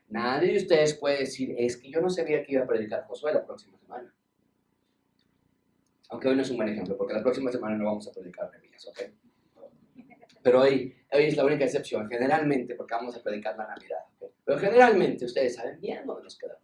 [0.08, 3.32] Nadie de ustedes puede decir, es que yo no sabía que iba a predicar Josué
[3.32, 4.12] la próxima semana.
[6.10, 8.50] Aunque hoy no es un buen ejemplo, porque la próxima semana no vamos a predicar
[8.50, 9.00] Nehemías, ¿ok?
[10.42, 14.00] Pero hoy, hoy es la única excepción, generalmente, porque vamos a predicar la Navidad.
[14.44, 16.62] Pero generalmente ustedes saben bien dónde nos quedamos.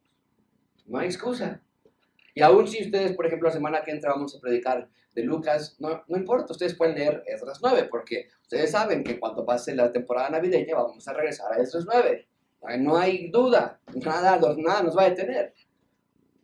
[0.87, 1.62] No hay excusa.
[2.39, 5.74] Y aún si ustedes, por ejemplo, la semana que entra vamos a predicar de Lucas,
[5.80, 9.91] no, no importa, ustedes pueden leer Esdras 9, porque ustedes saben que cuando pase la
[9.91, 12.28] temporada navideña vamos a regresar a Esdras 9.
[12.78, 15.53] No hay duda, nada, nada nos va a detener.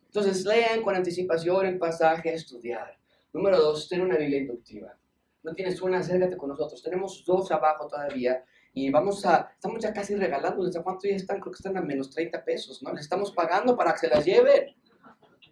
[0.07, 2.97] Entonces, lean con anticipación el pasaje, estudiar.
[3.31, 4.97] Número dos, ten una Biblia inductiva.
[5.43, 6.83] No tienes una, acércate con nosotros.
[6.83, 8.43] Tenemos dos abajo todavía
[8.73, 10.75] y vamos a, estamos ya casi regalándoles.
[10.75, 11.39] ¿A cuánto ya están?
[11.39, 12.91] Creo que están a menos 30 pesos, ¿no?
[12.91, 14.75] Les estamos pagando para que se las lleven.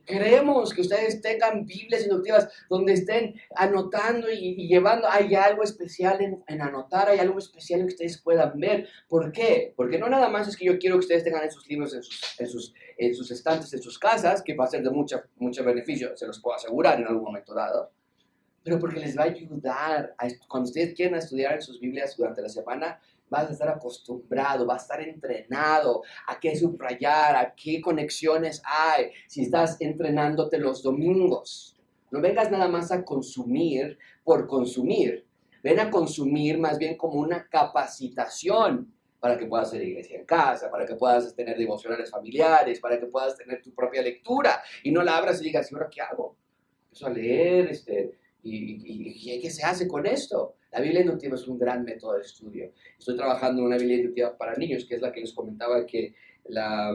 [0.06, 5.08] Queremos que ustedes tengan Biblias inductivas donde estén anotando y, llevando.
[5.10, 8.90] Hay algo especial en, anotar, hay algo especial en que ustedes puedan ver.
[9.08, 9.74] ¿Por qué?
[9.76, 12.22] Porque no nada más es que yo quiero que ustedes tengan esos libros en sus,
[12.38, 15.64] en sus, en sus estantes, en sus casas, que va a ser de mucho, mucho
[15.64, 17.92] beneficio, se los puedo asegurar en algún momento dado.
[18.64, 22.42] Pero porque les va a ayudar, a, cuando ustedes quieran estudiar en sus Biblias durante
[22.42, 23.00] la semana,
[23.34, 29.12] vas a estar acostumbrado, vas a estar entrenado a qué subrayar, a qué conexiones hay,
[29.28, 31.76] si estás entrenándote los domingos.
[32.12, 35.26] No vengas nada más a consumir por consumir.
[35.64, 40.70] Ven a consumir más bien como una capacitación para que puedas hacer iglesia en casa,
[40.70, 45.02] para que puedas tener devocionales familiares, para que puedas tener tu propia lectura y no
[45.02, 46.36] la abras y digas, ¿y ahora qué hago?
[46.84, 48.12] Empiezo a leer, este,
[48.44, 50.56] y, y, qué se hace con esto?
[50.72, 52.72] La Biblia inductiva es un gran método de estudio.
[52.98, 56.14] Estoy trabajando en una Biblia inductiva para niños, que es la que les comentaba que
[56.46, 56.94] la,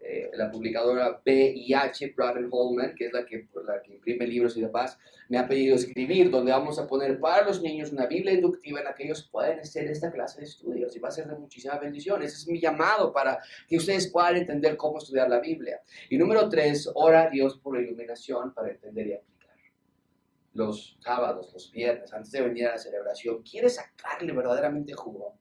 [0.00, 4.60] eh, la publicadora BIH, Brother Holman, que es la que, la que imprime libros y
[4.60, 4.96] demás,
[5.28, 8.84] me ha pedido escribir, donde vamos a poner para los niños una Biblia inductiva en
[8.84, 11.78] la que ellos puedan hacer esta clase de estudios y va a ser de muchísima
[11.78, 12.22] bendición.
[12.22, 15.80] Ese es mi llamado para que ustedes puedan entender cómo estudiar la Biblia.
[16.08, 19.35] Y número tres, ora a Dios por iluminación para entender y aplicar
[20.56, 25.38] los sábados, los viernes, antes de venir a la celebración, quieres sacarle verdaderamente jugo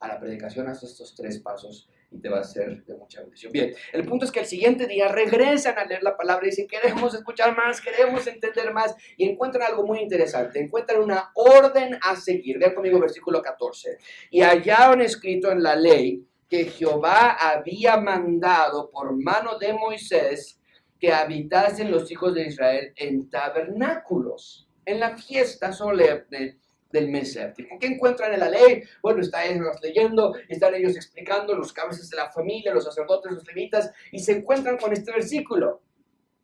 [0.00, 3.52] a la predicación, haz estos tres pasos y te va a ser de mucha bendición.
[3.52, 6.66] Bien, el punto es que el siguiente día regresan a leer la palabra y dicen,
[6.68, 12.16] queremos escuchar más, queremos entender más, y encuentran algo muy interesante, encuentran una orden a
[12.16, 12.58] seguir.
[12.58, 13.98] Vean conmigo versículo 14.
[14.30, 20.60] Y hallaron escrito en la ley que Jehová había mandado por mano de Moisés
[21.06, 26.58] que habitasen los hijos de Israel en tabernáculos, en la fiesta solemne
[26.90, 27.78] del mes séptimo.
[27.78, 28.82] ¿Qué encuentran en la ley?
[29.00, 33.46] Bueno, están ellos leyendo, están ellos explicando los cabezas de la familia, los sacerdotes, los
[33.46, 35.80] levitas, y se encuentran con este versículo.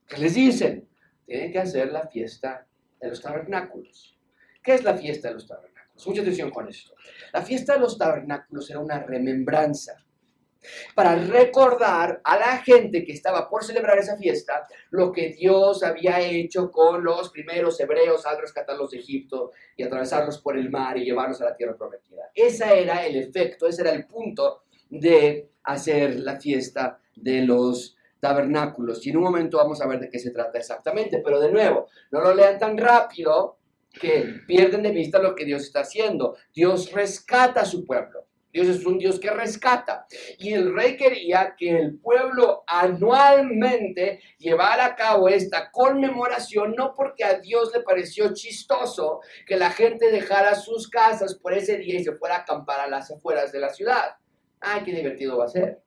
[0.06, 0.88] que les dicen?
[1.26, 2.64] Tienen que hacer la fiesta
[3.00, 4.16] de los tabernáculos.
[4.62, 6.06] ¿Qué es la fiesta de los tabernáculos?
[6.06, 6.94] Mucha atención con esto.
[7.32, 10.04] La fiesta de los tabernáculos era una remembranza
[10.94, 16.20] para recordar a la gente que estaba por celebrar esa fiesta lo que Dios había
[16.20, 21.04] hecho con los primeros hebreos al rescatarlos de Egipto y atravesarlos por el mar y
[21.04, 22.30] llevarlos a la tierra prometida.
[22.34, 29.04] Ese era el efecto, ese era el punto de hacer la fiesta de los tabernáculos.
[29.06, 31.88] Y en un momento vamos a ver de qué se trata exactamente, pero de nuevo,
[32.10, 33.58] no lo lean tan rápido
[33.90, 36.36] que pierden de vista lo que Dios está haciendo.
[36.54, 38.26] Dios rescata a su pueblo.
[38.52, 40.06] Dios es un Dios que rescata.
[40.38, 47.24] Y el rey quería que el pueblo anualmente llevara a cabo esta conmemoración, no porque
[47.24, 52.04] a Dios le pareció chistoso que la gente dejara sus casas por ese día y
[52.04, 54.16] se fuera a acampar a las afueras de la ciudad.
[54.60, 55.80] Ay, qué divertido va a ser.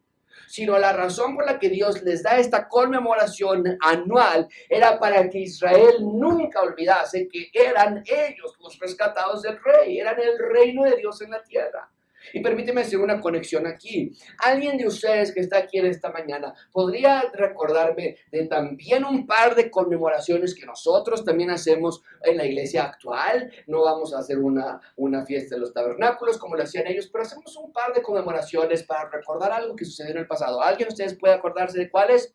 [0.48, 5.40] Sino la razón por la que Dios les da esta conmemoración anual era para que
[5.40, 11.22] Israel nunca olvidase que eran ellos los rescatados del rey, eran el reino de Dios
[11.22, 11.90] en la tierra.
[12.34, 14.12] Y permíteme hacer una conexión aquí.
[14.44, 19.56] Alguien de ustedes que está aquí en esta mañana podría recordarme de también un par
[19.56, 23.52] de conmemoraciones que nosotros también hacemos en la iglesia actual.
[23.68, 27.24] No vamos a hacer una, una fiesta de los tabernáculos como lo hacían ellos, pero
[27.24, 30.62] hacemos un par de conmemoraciones para recordar algo que sucedió en el pasado.
[30.62, 32.34] ¿Alguien de ustedes puede acordarse de cuáles?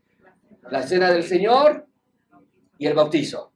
[0.70, 1.86] La cena del Señor
[2.78, 3.52] y el bautizo.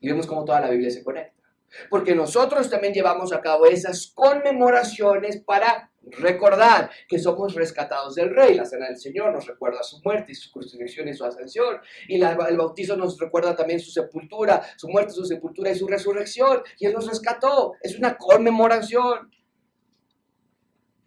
[0.00, 1.41] Y vemos cómo toda la Biblia se conecta.
[1.90, 8.54] Porque nosotros también llevamos a cabo esas conmemoraciones para recordar que somos rescatados del Rey.
[8.54, 11.76] La Cena del Señor nos recuerda su muerte y su crucifixión y su ascensión.
[12.08, 16.62] Y el bautizo nos recuerda también su sepultura, su muerte, su sepultura y su resurrección.
[16.78, 17.74] Y Él nos rescató.
[17.80, 19.30] Es una conmemoración.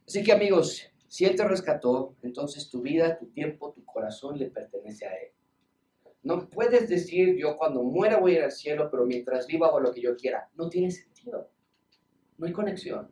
[0.08, 4.48] Así que amigos, si Él te rescató, entonces tu vida, tu tiempo, tu corazón le
[4.48, 5.35] pertenece a Él.
[6.26, 10.02] No puedes decir, yo cuando muera voy al cielo, pero mientras viva hago lo que
[10.02, 10.50] yo quiera.
[10.56, 11.52] No tiene sentido.
[12.40, 13.12] No hay conexión.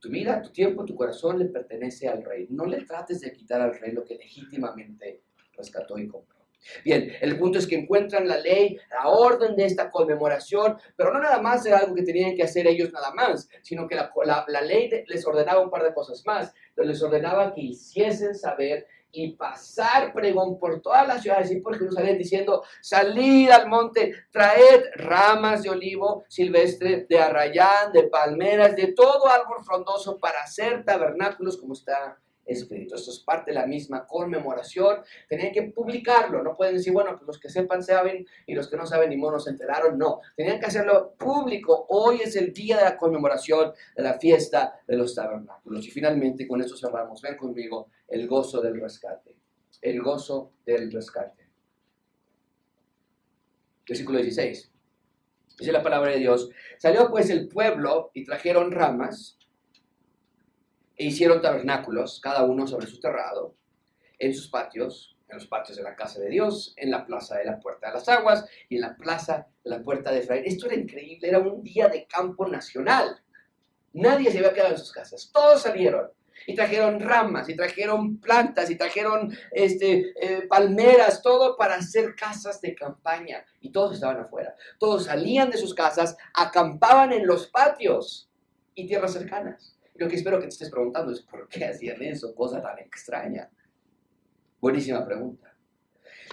[0.00, 2.46] Tu vida, tu tiempo, tu corazón le pertenece al rey.
[2.48, 5.20] No le trates de quitar al rey lo que legítimamente
[5.54, 6.38] rescató y compró.
[6.82, 11.20] Bien, el punto es que encuentran la ley, la orden de esta conmemoración, pero no
[11.20, 14.10] nada más era algo que tenían que hacer ellos nada más, sino que la,
[14.48, 16.54] la ley les ordenaba un par de cosas más.
[16.76, 22.18] Les ordenaba que hiciesen saber y pasar pregón por todas las ciudades y por Jerusalén
[22.18, 29.28] diciendo, salid al monte, traed ramas de olivo silvestre, de arrayán, de palmeras, de todo
[29.28, 32.96] árbol frondoso para hacer tabernáculos como está escrito.
[32.96, 34.98] Esto es parte de la misma conmemoración.
[35.28, 36.42] Tenían que publicarlo.
[36.42, 39.16] No pueden decir, bueno, pues los que sepan saben y los que no saben ni
[39.16, 39.98] monos se enteraron.
[39.98, 41.86] No, tenían que hacerlo público.
[41.88, 45.86] Hoy es el día de la conmemoración de la fiesta de los tabernáculos.
[45.86, 47.22] Y finalmente, con eso cerramos.
[47.22, 49.36] Ven conmigo el gozo del rescate.
[49.80, 51.48] El gozo del rescate.
[53.86, 54.70] Versículo 16.
[55.58, 56.50] Dice la palabra de Dios.
[56.78, 59.38] Salió pues el pueblo y trajeron ramas
[60.96, 63.54] e hicieron tabernáculos, cada uno sobre su terrado,
[64.18, 67.44] en sus patios, en los patios de la casa de Dios, en la plaza de
[67.44, 70.44] la puerta de las aguas y en la plaza de la puerta de Efraín.
[70.44, 73.20] Esto era increíble, era un día de campo nacional.
[73.94, 76.10] Nadie se había quedado en sus casas, todos salieron
[76.46, 82.60] y trajeron ramas, y trajeron plantas, y trajeron este, eh, palmeras, todo para hacer casas
[82.60, 83.44] de campaña.
[83.60, 84.54] Y todos estaban afuera.
[84.78, 88.28] Todos salían de sus casas, acampaban en los patios
[88.74, 89.76] y tierras cercanas.
[90.02, 93.48] Lo que espero que te estés preguntando es por qué hacían eso, cosa tan extraña.
[94.60, 95.56] Buenísima pregunta.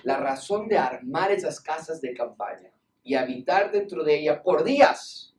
[0.02, 2.72] La razón de armar esas casas de campaña
[3.04, 5.36] y habitar dentro de ella por días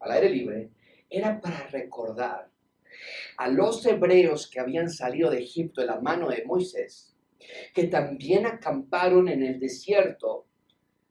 [0.00, 0.70] al aire libre
[1.10, 2.48] era para recordar
[3.36, 7.14] a los hebreos que habían salido de Egipto de la mano de Moisés,
[7.74, 10.46] que también acamparon en el desierto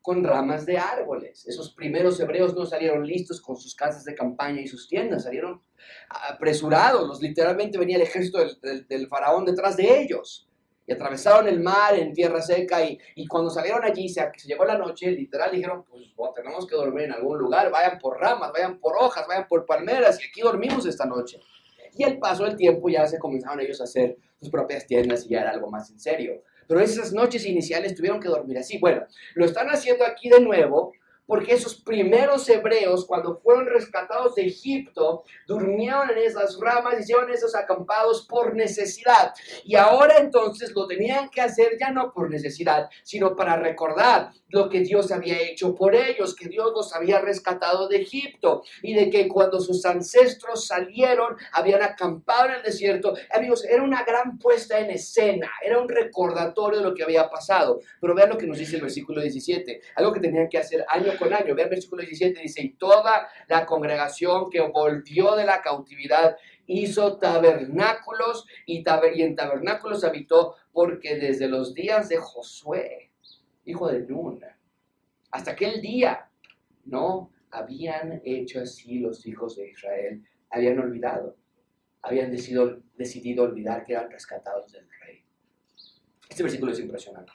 [0.02, 1.48] con ramas de árboles.
[1.48, 5.62] Esos primeros hebreos no salieron listos con sus casas de campaña y sus tiendas, salieron
[6.10, 10.48] apresurados, literalmente venía el ejército del, faraón detrás de ellos.
[10.88, 14.66] Y atravesaron el mar en tierra seca y, y cuando salieron allí, se, se, llegó
[14.66, 18.80] la noche, literal dijeron, pues tenemos que dormir en algún lugar, vayan por ramas, vayan
[18.80, 21.40] por hojas, vayan por palmeras y aquí dormimos esta noche.
[21.96, 25.30] Y al paso del tiempo ya se comenzaron ellos a hacer sus propias tiendas y
[25.30, 26.42] ya era algo más en serio.
[26.72, 28.78] Pero esas noches iniciales tuvieron que dormir así.
[28.78, 30.94] Bueno, lo están haciendo aquí de nuevo
[31.32, 37.56] porque esos primeros hebreos, cuando fueron rescatados de Egipto, durmieron en esas ramas, hicieron esos
[37.56, 39.34] acampados por necesidad.
[39.64, 44.68] Y ahora entonces lo tenían que hacer ya no por necesidad, sino para recordar lo
[44.68, 49.10] que Dios había hecho por ellos, que Dios los había rescatado de Egipto y de
[49.10, 53.14] que cuando sus ancestros salieron, habían acampado en el desierto.
[53.34, 57.80] Amigos, era una gran puesta en escena, era un recordatorio de lo que había pasado.
[58.02, 61.14] Pero vean lo que nos dice el versículo 17, algo que tenían que hacer año
[61.22, 61.56] con año.
[61.56, 68.46] Vean versículo 17, dice, y toda la congregación que volvió de la cautividad hizo tabernáculos
[68.66, 73.12] y, y en tabernáculos habitó porque desde los días de Josué,
[73.66, 74.42] hijo de Nun,
[75.32, 76.30] hasta aquel día
[76.86, 81.38] no habían hecho así los hijos de Israel, habían olvidado,
[82.02, 85.24] habían decidido, decidido olvidar que eran rescatados del rey.
[86.30, 87.34] Este versículo es impresionante.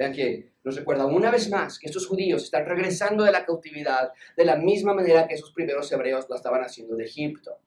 [0.00, 4.10] Vean que nos recuerda una vez más que estos judíos están regresando de la cautividad
[4.34, 7.58] de la misma manera que esos primeros hebreos lo estaban haciendo de Egipto.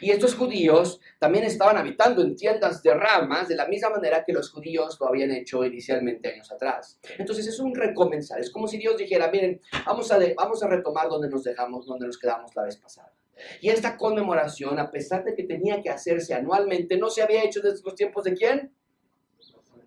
[0.00, 4.32] Y estos judíos también estaban habitando en tiendas de ramas de la misma manera que
[4.32, 6.98] los judíos lo habían hecho inicialmente años atrás.
[7.18, 11.10] Entonces es un recomenzar, es como si Dios dijera, miren, vamos a, vamos a retomar
[11.10, 13.12] donde nos dejamos, donde nos quedamos la vez pasada.
[13.60, 17.60] Y esta conmemoración, a pesar de que tenía que hacerse anualmente, no se había hecho
[17.60, 18.72] desde los tiempos de quién?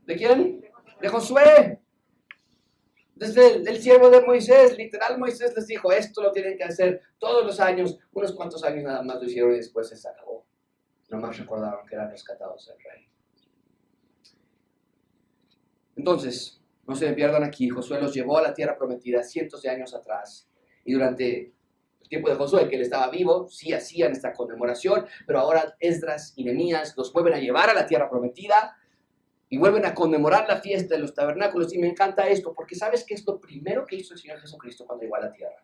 [0.05, 0.68] ¿De quién?
[1.01, 1.79] De Josué.
[3.15, 7.45] Desde el, siervo de Moisés, literal Moisés les dijo, esto lo tienen que hacer todos
[7.45, 10.45] los años, unos cuantos años nada más lo hicieron y después se acabó.
[11.09, 13.09] Nomás recordaron que eran rescatados del rey.
[15.97, 19.93] Entonces, no se pierdan aquí, Josué los llevó a la tierra prometida cientos de años
[19.93, 20.49] atrás
[20.85, 21.53] y durante
[22.01, 26.33] el tiempo de Josué, que él estaba vivo, sí hacían esta conmemoración, pero ahora Esdras
[26.37, 28.77] y Nemías los vuelven a llevar a la tierra prometida
[29.49, 31.73] y vuelven a conmemorar la fiesta de los tabernáculos.
[31.73, 34.85] Y me encanta esto, porque sabes que es lo primero que hizo el Señor Jesucristo
[34.85, 35.63] cuando llegó a la tierra.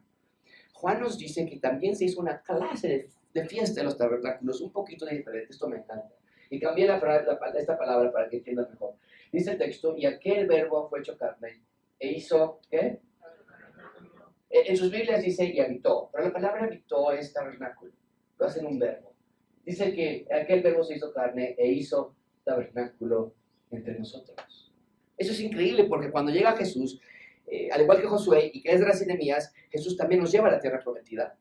[0.74, 4.72] Juan nos dice que también se hizo una clase de, fiesta de los tabernáculos, un
[4.72, 5.52] poquito diferente.
[5.52, 6.16] Esto me encanta.
[6.50, 6.98] Y cambié la,
[7.56, 8.96] esta palabra para que entiendas mejor.
[9.32, 11.62] Dice el texto, y aquel verbo fue hecho carne
[12.00, 13.00] e hizo, ¿qué?
[14.50, 17.94] E, en sus Biblias dice y habitó, pero la palabra habitó es tabernáculo,
[18.38, 19.14] lo hacen un verbo.
[19.66, 23.34] Dice que aquel verbo se hizo carne e hizo tabernáculo
[23.76, 24.72] entre nosotros.
[25.18, 27.00] Eso es increíble porque cuando llega Jesús,
[27.48, 30.52] eh, al igual que Josué y que Esdras y Nehemías, Jesús también nos lleva a
[30.52, 31.38] la tierra prometida.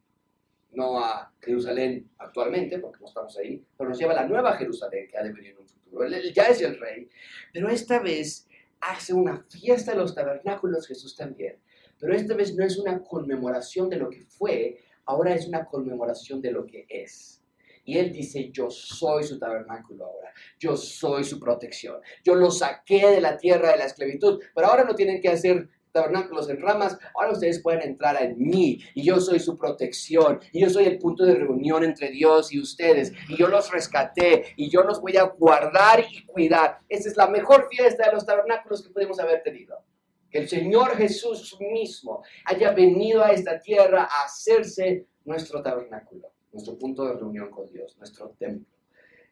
[0.73, 5.09] No a Jerusalén actualmente, porque no estamos ahí, pero nos lleva a la nueva Jerusalén
[5.09, 6.05] que ha de venir en un futuro.
[6.05, 7.09] Él, ya es el rey,
[7.53, 8.49] pero esta vez
[8.81, 11.57] hace una fiesta de los tabernáculos Jesús también.
[11.99, 16.43] Pero esta vez no es una conmemoración de lo que fue, ahora es una conmemoración
[16.43, 17.44] de lo que es.
[17.85, 23.11] Y él dice, yo soy su tabernáculo ahora, yo soy su protección, yo lo saqué
[23.11, 26.99] de la tierra de la esclavitud, pero ahora no tienen que hacer tabernáculos en ramas,
[27.15, 30.41] ahora ustedes pueden entrar en mí y yo soy su protección.
[30.51, 33.13] Y yo soy el punto de reunión entre Dios y ustedes.
[33.29, 36.81] Y yo los rescaté y yo los voy a guardar y cuidar.
[36.89, 39.85] Esa es la mejor fiesta de los tabernáculos que pudimos haber tenido.
[40.29, 46.79] Que el Señor Jesús mismo haya venido a esta tierra a hacerse nuestro tabernáculo nuestro
[46.79, 48.73] punto de reunión con Dios, nuestro templo.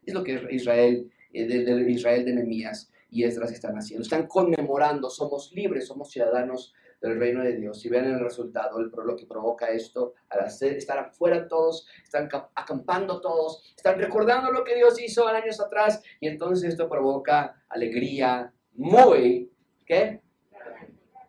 [0.04, 4.02] Es lo que Israel, eh, de, Israel de Nehemías y Esdras están haciendo.
[4.02, 7.80] Están conmemorando, somos libres, somos ciudadanos del reino de Dios.
[7.80, 12.28] Si ven el resultado, el, lo que provoca esto, al hacer, estar afuera todos, están
[12.54, 18.52] acampando todos, están recordando lo que Dios hizo años atrás y entonces esto provoca alegría
[18.74, 19.50] muy,
[19.86, 20.20] ¿qué?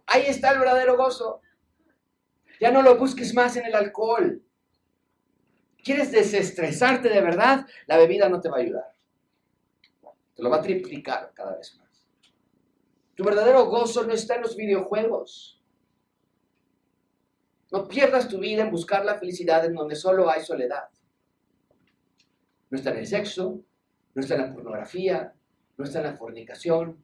[0.07, 1.41] Ahí está el verdadero gozo.
[2.59, 4.41] Ya no lo busques más en el alcohol.
[5.83, 7.67] ¿Quieres desestresarte de verdad?
[7.87, 8.93] La bebida no te va a ayudar.
[10.35, 12.07] Te lo va a triplicar cada vez más.
[13.15, 15.61] Tu verdadero gozo no está en los videojuegos.
[17.71, 20.89] No pierdas tu vida en buscar la felicidad en donde solo hay soledad.
[22.69, 23.61] No está en el sexo,
[24.15, 25.33] no está en la pornografía,
[25.77, 27.03] no está en la fornicación,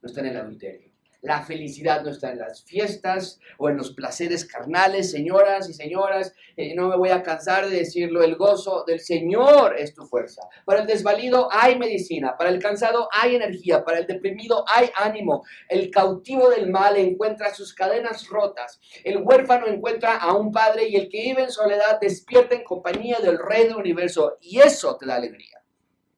[0.00, 0.91] no está en el adulterio.
[1.22, 6.34] La felicidad no está en las fiestas o en los placeres carnales, señoras y señoras.
[6.56, 10.42] Eh, no me voy a cansar de decirlo, el gozo del Señor es tu fuerza.
[10.64, 15.44] Para el desvalido hay medicina, para el cansado hay energía, para el deprimido hay ánimo.
[15.68, 18.80] El cautivo del mal encuentra sus cadenas rotas.
[19.04, 23.20] El huérfano encuentra a un padre y el que vive en soledad despierta en compañía
[23.20, 24.38] del Rey del universo.
[24.40, 25.62] Y eso te da alegría.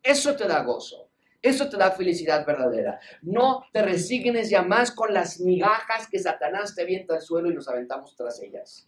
[0.02, 1.10] Eso te da gozo.
[1.44, 2.98] Eso te da felicidad verdadera.
[3.20, 7.54] No te resignes ya más con las migajas que Satanás te avienta al suelo y
[7.54, 8.82] nos aventamos tras ellas,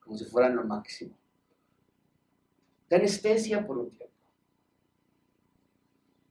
[0.00, 1.16] como si fueran lo máximo.
[2.88, 4.12] Te anestesia por un tiempo.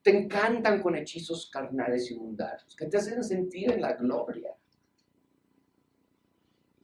[0.03, 4.53] Te encantan con hechizos carnales y mundanos que te hacen sentir en la gloria.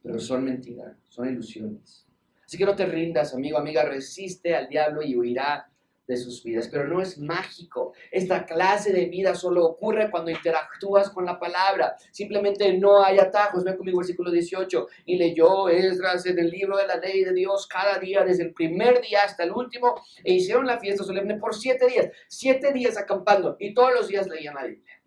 [0.02, 2.06] Pero son mentiras, son ilusiones.
[2.46, 5.70] Así que no te rindas, amigo, amiga, resiste al diablo y huirá
[6.06, 7.92] de sus vidas, pero no es mágico.
[8.10, 11.96] Esta clase de vida solo ocurre cuando interactúas con la palabra.
[12.12, 13.64] Simplemente no hay atajos.
[13.64, 14.86] Ven conmigo versículo 18.
[15.06, 18.52] Y leyó Esdras en el libro de la ley de Dios cada día, desde el
[18.52, 22.10] primer día hasta el último, e hicieron la fiesta solemne por siete días.
[22.28, 25.02] Siete días acampando y todos los días leían la Biblia.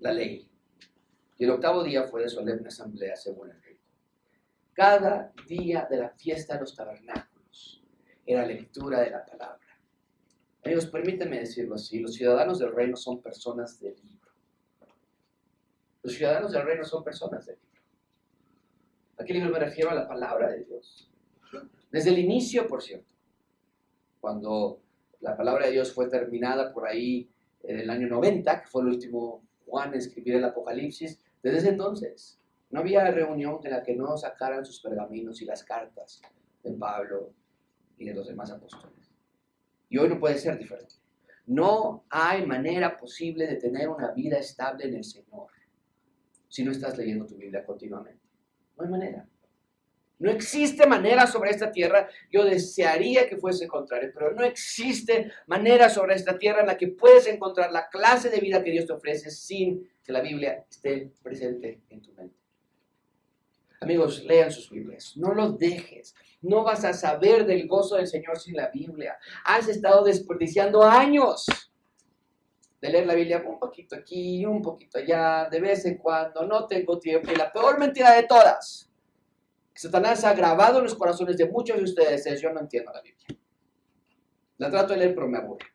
[0.00, 0.48] La ley.
[1.38, 3.80] Y el octavo día fue de solemne asamblea según el rito.
[4.72, 7.29] Cada día de la fiesta de los tabernáculos
[8.26, 9.58] era lectura de la palabra.
[10.64, 14.30] Amigos, permítanme decirlo así, los ciudadanos del reino son personas del libro.
[16.02, 17.82] Los ciudadanos del reino son personas del libro.
[19.18, 19.90] ¿A qué libro me refiero?
[19.90, 21.10] A la palabra de Dios.
[21.90, 23.12] Desde el inicio, por cierto,
[24.20, 24.80] cuando
[25.20, 27.28] la palabra de Dios fue terminada por ahí
[27.62, 32.38] en el año 90, que fue el último Juan escribir el Apocalipsis, desde ese entonces
[32.70, 36.22] no había reunión en la que no sacaran sus pergaminos y las cartas
[36.62, 37.32] de Pablo,
[38.00, 39.12] y de los demás apóstoles.
[39.88, 40.94] Y hoy no puede ser diferente.
[41.46, 45.48] No hay manera posible de tener una vida estable en el Señor
[46.48, 48.22] si no estás leyendo tu Biblia continuamente.
[48.76, 49.28] No hay manera.
[50.18, 55.88] No existe manera sobre esta tierra, yo desearía que fuese contrario, pero no existe manera
[55.88, 58.92] sobre esta tierra en la que puedes encontrar la clase de vida que Dios te
[58.92, 62.39] ofrece sin que la Biblia esté presente en tu mente.
[63.80, 66.14] Amigos, lean sus Biblias, no lo dejes.
[66.42, 69.18] No vas a saber del gozo del Señor sin la Biblia.
[69.44, 71.46] Has estado desperdiciando años
[72.80, 76.66] de leer la Biblia un poquito aquí, un poquito allá, de vez en cuando, no
[76.66, 77.30] tengo tiempo.
[77.32, 78.90] Y la peor mentira de todas,
[79.74, 83.00] Satanás ha grabado en los corazones de muchos de ustedes es, yo no entiendo la
[83.00, 83.26] Biblia.
[84.58, 85.68] La trato de leer, pero me aburre.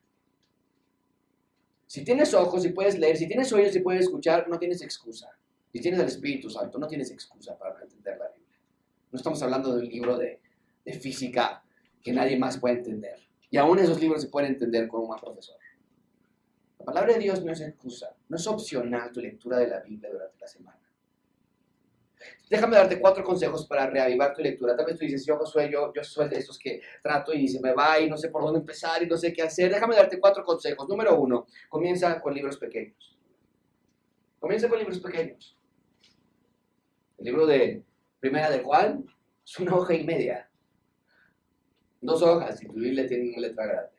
[1.87, 5.31] Si tienes ojos y puedes leer, si tienes oídos y puedes escuchar, no tienes excusa.
[5.75, 8.57] Si tienes el Espíritu Santo, no tienes excusa para entender la Biblia.
[9.11, 10.39] No estamos hablando de un libro de,
[10.85, 11.65] de física
[12.01, 13.19] que nadie más puede entender.
[13.49, 15.57] Y aún esos libros se pueden entender con un buen profesor.
[16.79, 20.09] La palabra de Dios no es excusa, no es opcional tu lectura de la Biblia
[20.13, 20.79] durante la semana.
[22.49, 24.77] Déjame darte cuatro consejos para reavivar tu lectura.
[24.77, 27.59] Tal vez tú dices, yo Josué, yo, yo soy de esos que trato y se
[27.59, 29.73] me va y no sé por dónde empezar y no sé qué hacer.
[29.73, 30.87] Déjame darte cuatro consejos.
[30.87, 33.17] Número uno, comienza con libros pequeños.
[34.39, 35.54] Comienza con libros pequeños.
[37.17, 37.83] El libro de
[38.19, 39.05] Primera de Juan
[39.45, 40.49] es una hoja y media.
[42.01, 43.91] Dos hojas y tu Biblia tiene una letra grande.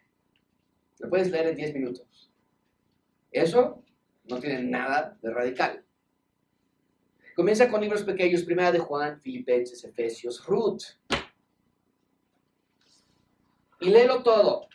[0.98, 2.30] Lo puedes leer en 10 minutos.
[3.30, 3.82] Eso
[4.24, 5.84] no tiene nada de radical.
[7.34, 10.82] Comienza con libros pequeños, Primera de Juan, Filipenses, Efesios, Ruth.
[13.80, 14.68] Y léelo todo.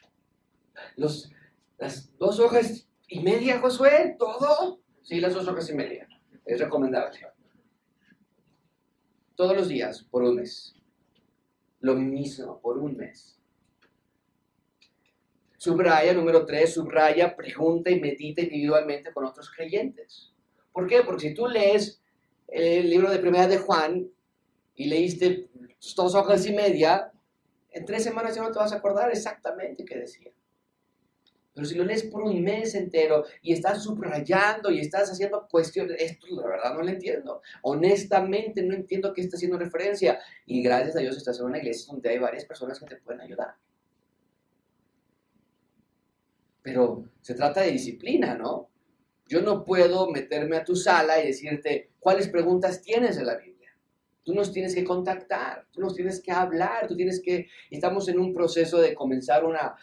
[0.96, 4.80] Las dos hojas y media, Josué, todo.
[5.02, 6.08] Sí, las dos hojas y media.
[6.46, 7.20] Es recomendable.
[9.42, 10.76] Todos los días, por un mes.
[11.80, 13.40] Lo mismo, por un mes.
[15.58, 20.32] Subraya, número tres, subraya, pregunta y medita individualmente con otros creyentes.
[20.72, 21.02] ¿Por qué?
[21.02, 22.00] Porque si tú lees
[22.50, 24.12] el libro de Primera de Juan
[24.76, 25.50] y leíste
[25.96, 27.12] dos hojas y media,
[27.72, 30.32] en tres semanas ya no te vas a acordar exactamente qué decía.
[31.54, 35.98] Pero si lo lees por un mes entero y estás subrayando y estás haciendo cuestiones,
[36.00, 37.42] esto la verdad no lo entiendo.
[37.64, 40.20] Honestamente no entiendo qué está haciendo referencia.
[40.46, 43.22] Y gracias a Dios estás en una iglesia donde hay varias personas que te pueden
[43.22, 43.56] ayudar.
[46.62, 48.70] Pero se trata de disciplina, ¿no?
[49.28, 53.51] Yo no puedo meterme a tu sala y decirte cuáles preguntas tienes en la Biblia.
[54.24, 57.48] Tú nos tienes que contactar, tú nos tienes que hablar, tú tienes que...
[57.70, 59.76] Estamos en un proceso de comenzar una,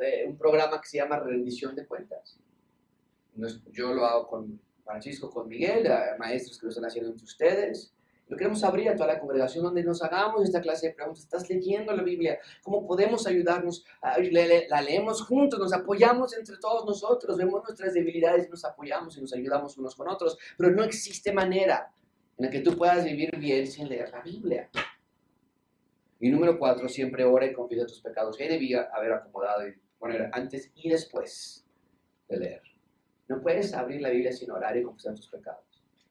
[0.00, 2.38] eh, un programa que se llama rendición de cuentas.
[3.72, 7.92] Yo lo hago con Francisco, con Miguel, maestros que lo están haciendo entre ustedes.
[8.28, 11.24] Lo queremos abrir a toda la congregación donde nos hagamos esta clase de preguntas.
[11.24, 12.38] ¿Estás leyendo la Biblia?
[12.62, 13.84] ¿Cómo podemos ayudarnos?
[14.00, 19.32] La leemos juntos, nos apoyamos entre todos nosotros, vemos nuestras debilidades nos apoyamos y nos
[19.34, 20.38] ayudamos unos con otros.
[20.56, 21.92] Pero no existe manera
[22.38, 24.70] en la que tú puedas vivir bien sin leer la Biblia.
[26.20, 28.36] Y número cuatro, siempre ora y confiesa tus pecados.
[28.36, 31.66] Que debía haber acomodado y poner antes y después
[32.28, 32.62] de leer.
[33.28, 35.64] No puedes abrir la Biblia sin orar y confesar tus pecados.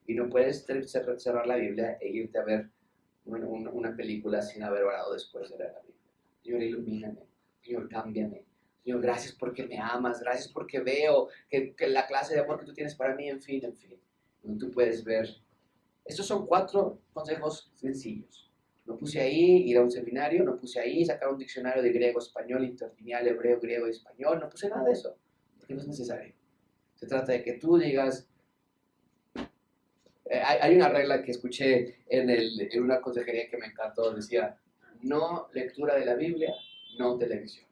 [0.06, 0.66] Y no puedes
[1.18, 2.70] cerrar la Biblia e irte a ver
[3.26, 6.02] una, película sin haber orado después de leer la Biblia.
[6.42, 7.28] Señor, ilumíname.
[7.62, 8.44] Señor, cámbiame.
[8.84, 10.20] Señor, gracias porque me amas.
[10.20, 13.64] Gracias porque veo que, la clase de amor que tú tienes para mí, en fin,
[13.64, 14.00] en fin.
[14.60, 15.30] Tú puedes ver.
[16.06, 18.52] Estos son cuatro consejos sencillos.
[18.86, 22.20] No puse ahí ir a un seminario, no puse ahí sacar un diccionario de griego,
[22.20, 25.18] español, interlineal, hebreo, griego, español, no puse nada de eso,
[25.58, 26.34] porque no es necesario.
[26.96, 28.28] Se trata de que tú digas,
[30.26, 34.58] eh, hay, una regla que escuché en, en una consejería que me encantó, decía,
[35.02, 36.54] no lectura de la Biblia,
[36.98, 37.68] no televisión.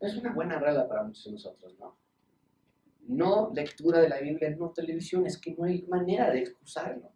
[0.00, 1.96] Es una buena regla para muchos de nosotros, ¿no?
[3.08, 7.15] No lectura de la Biblia, no televisión, es que no hay manera de excusarnos.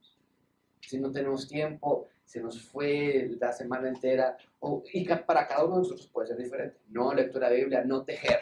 [0.81, 5.77] Si no tenemos tiempo, se nos fue la semana entera, o, y para cada uno
[5.77, 6.79] de nosotros puede ser diferente.
[6.89, 8.41] No lectura de Biblia, no tejer.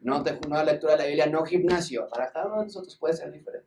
[0.00, 2.08] No, te, no lectura de la Biblia, no gimnasio.
[2.08, 3.66] Para cada uno de nosotros puede ser diferente.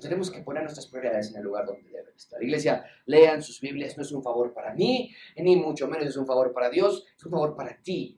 [0.00, 2.40] Tenemos que poner nuestras prioridades en el lugar donde deben estar.
[2.40, 6.26] Iglesia, lean sus Biblias, no es un favor para mí, ni mucho menos es un
[6.26, 8.16] favor para Dios, es un favor para ti.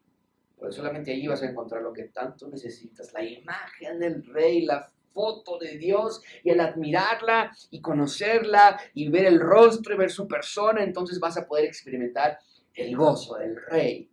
[0.59, 4.93] Porque solamente allí vas a encontrar lo que tanto necesitas, la imagen del Rey, la
[5.13, 10.27] foto de Dios, y al admirarla y conocerla y ver el rostro y ver su
[10.27, 12.39] persona, entonces vas a poder experimentar
[12.75, 14.11] el gozo del Rey.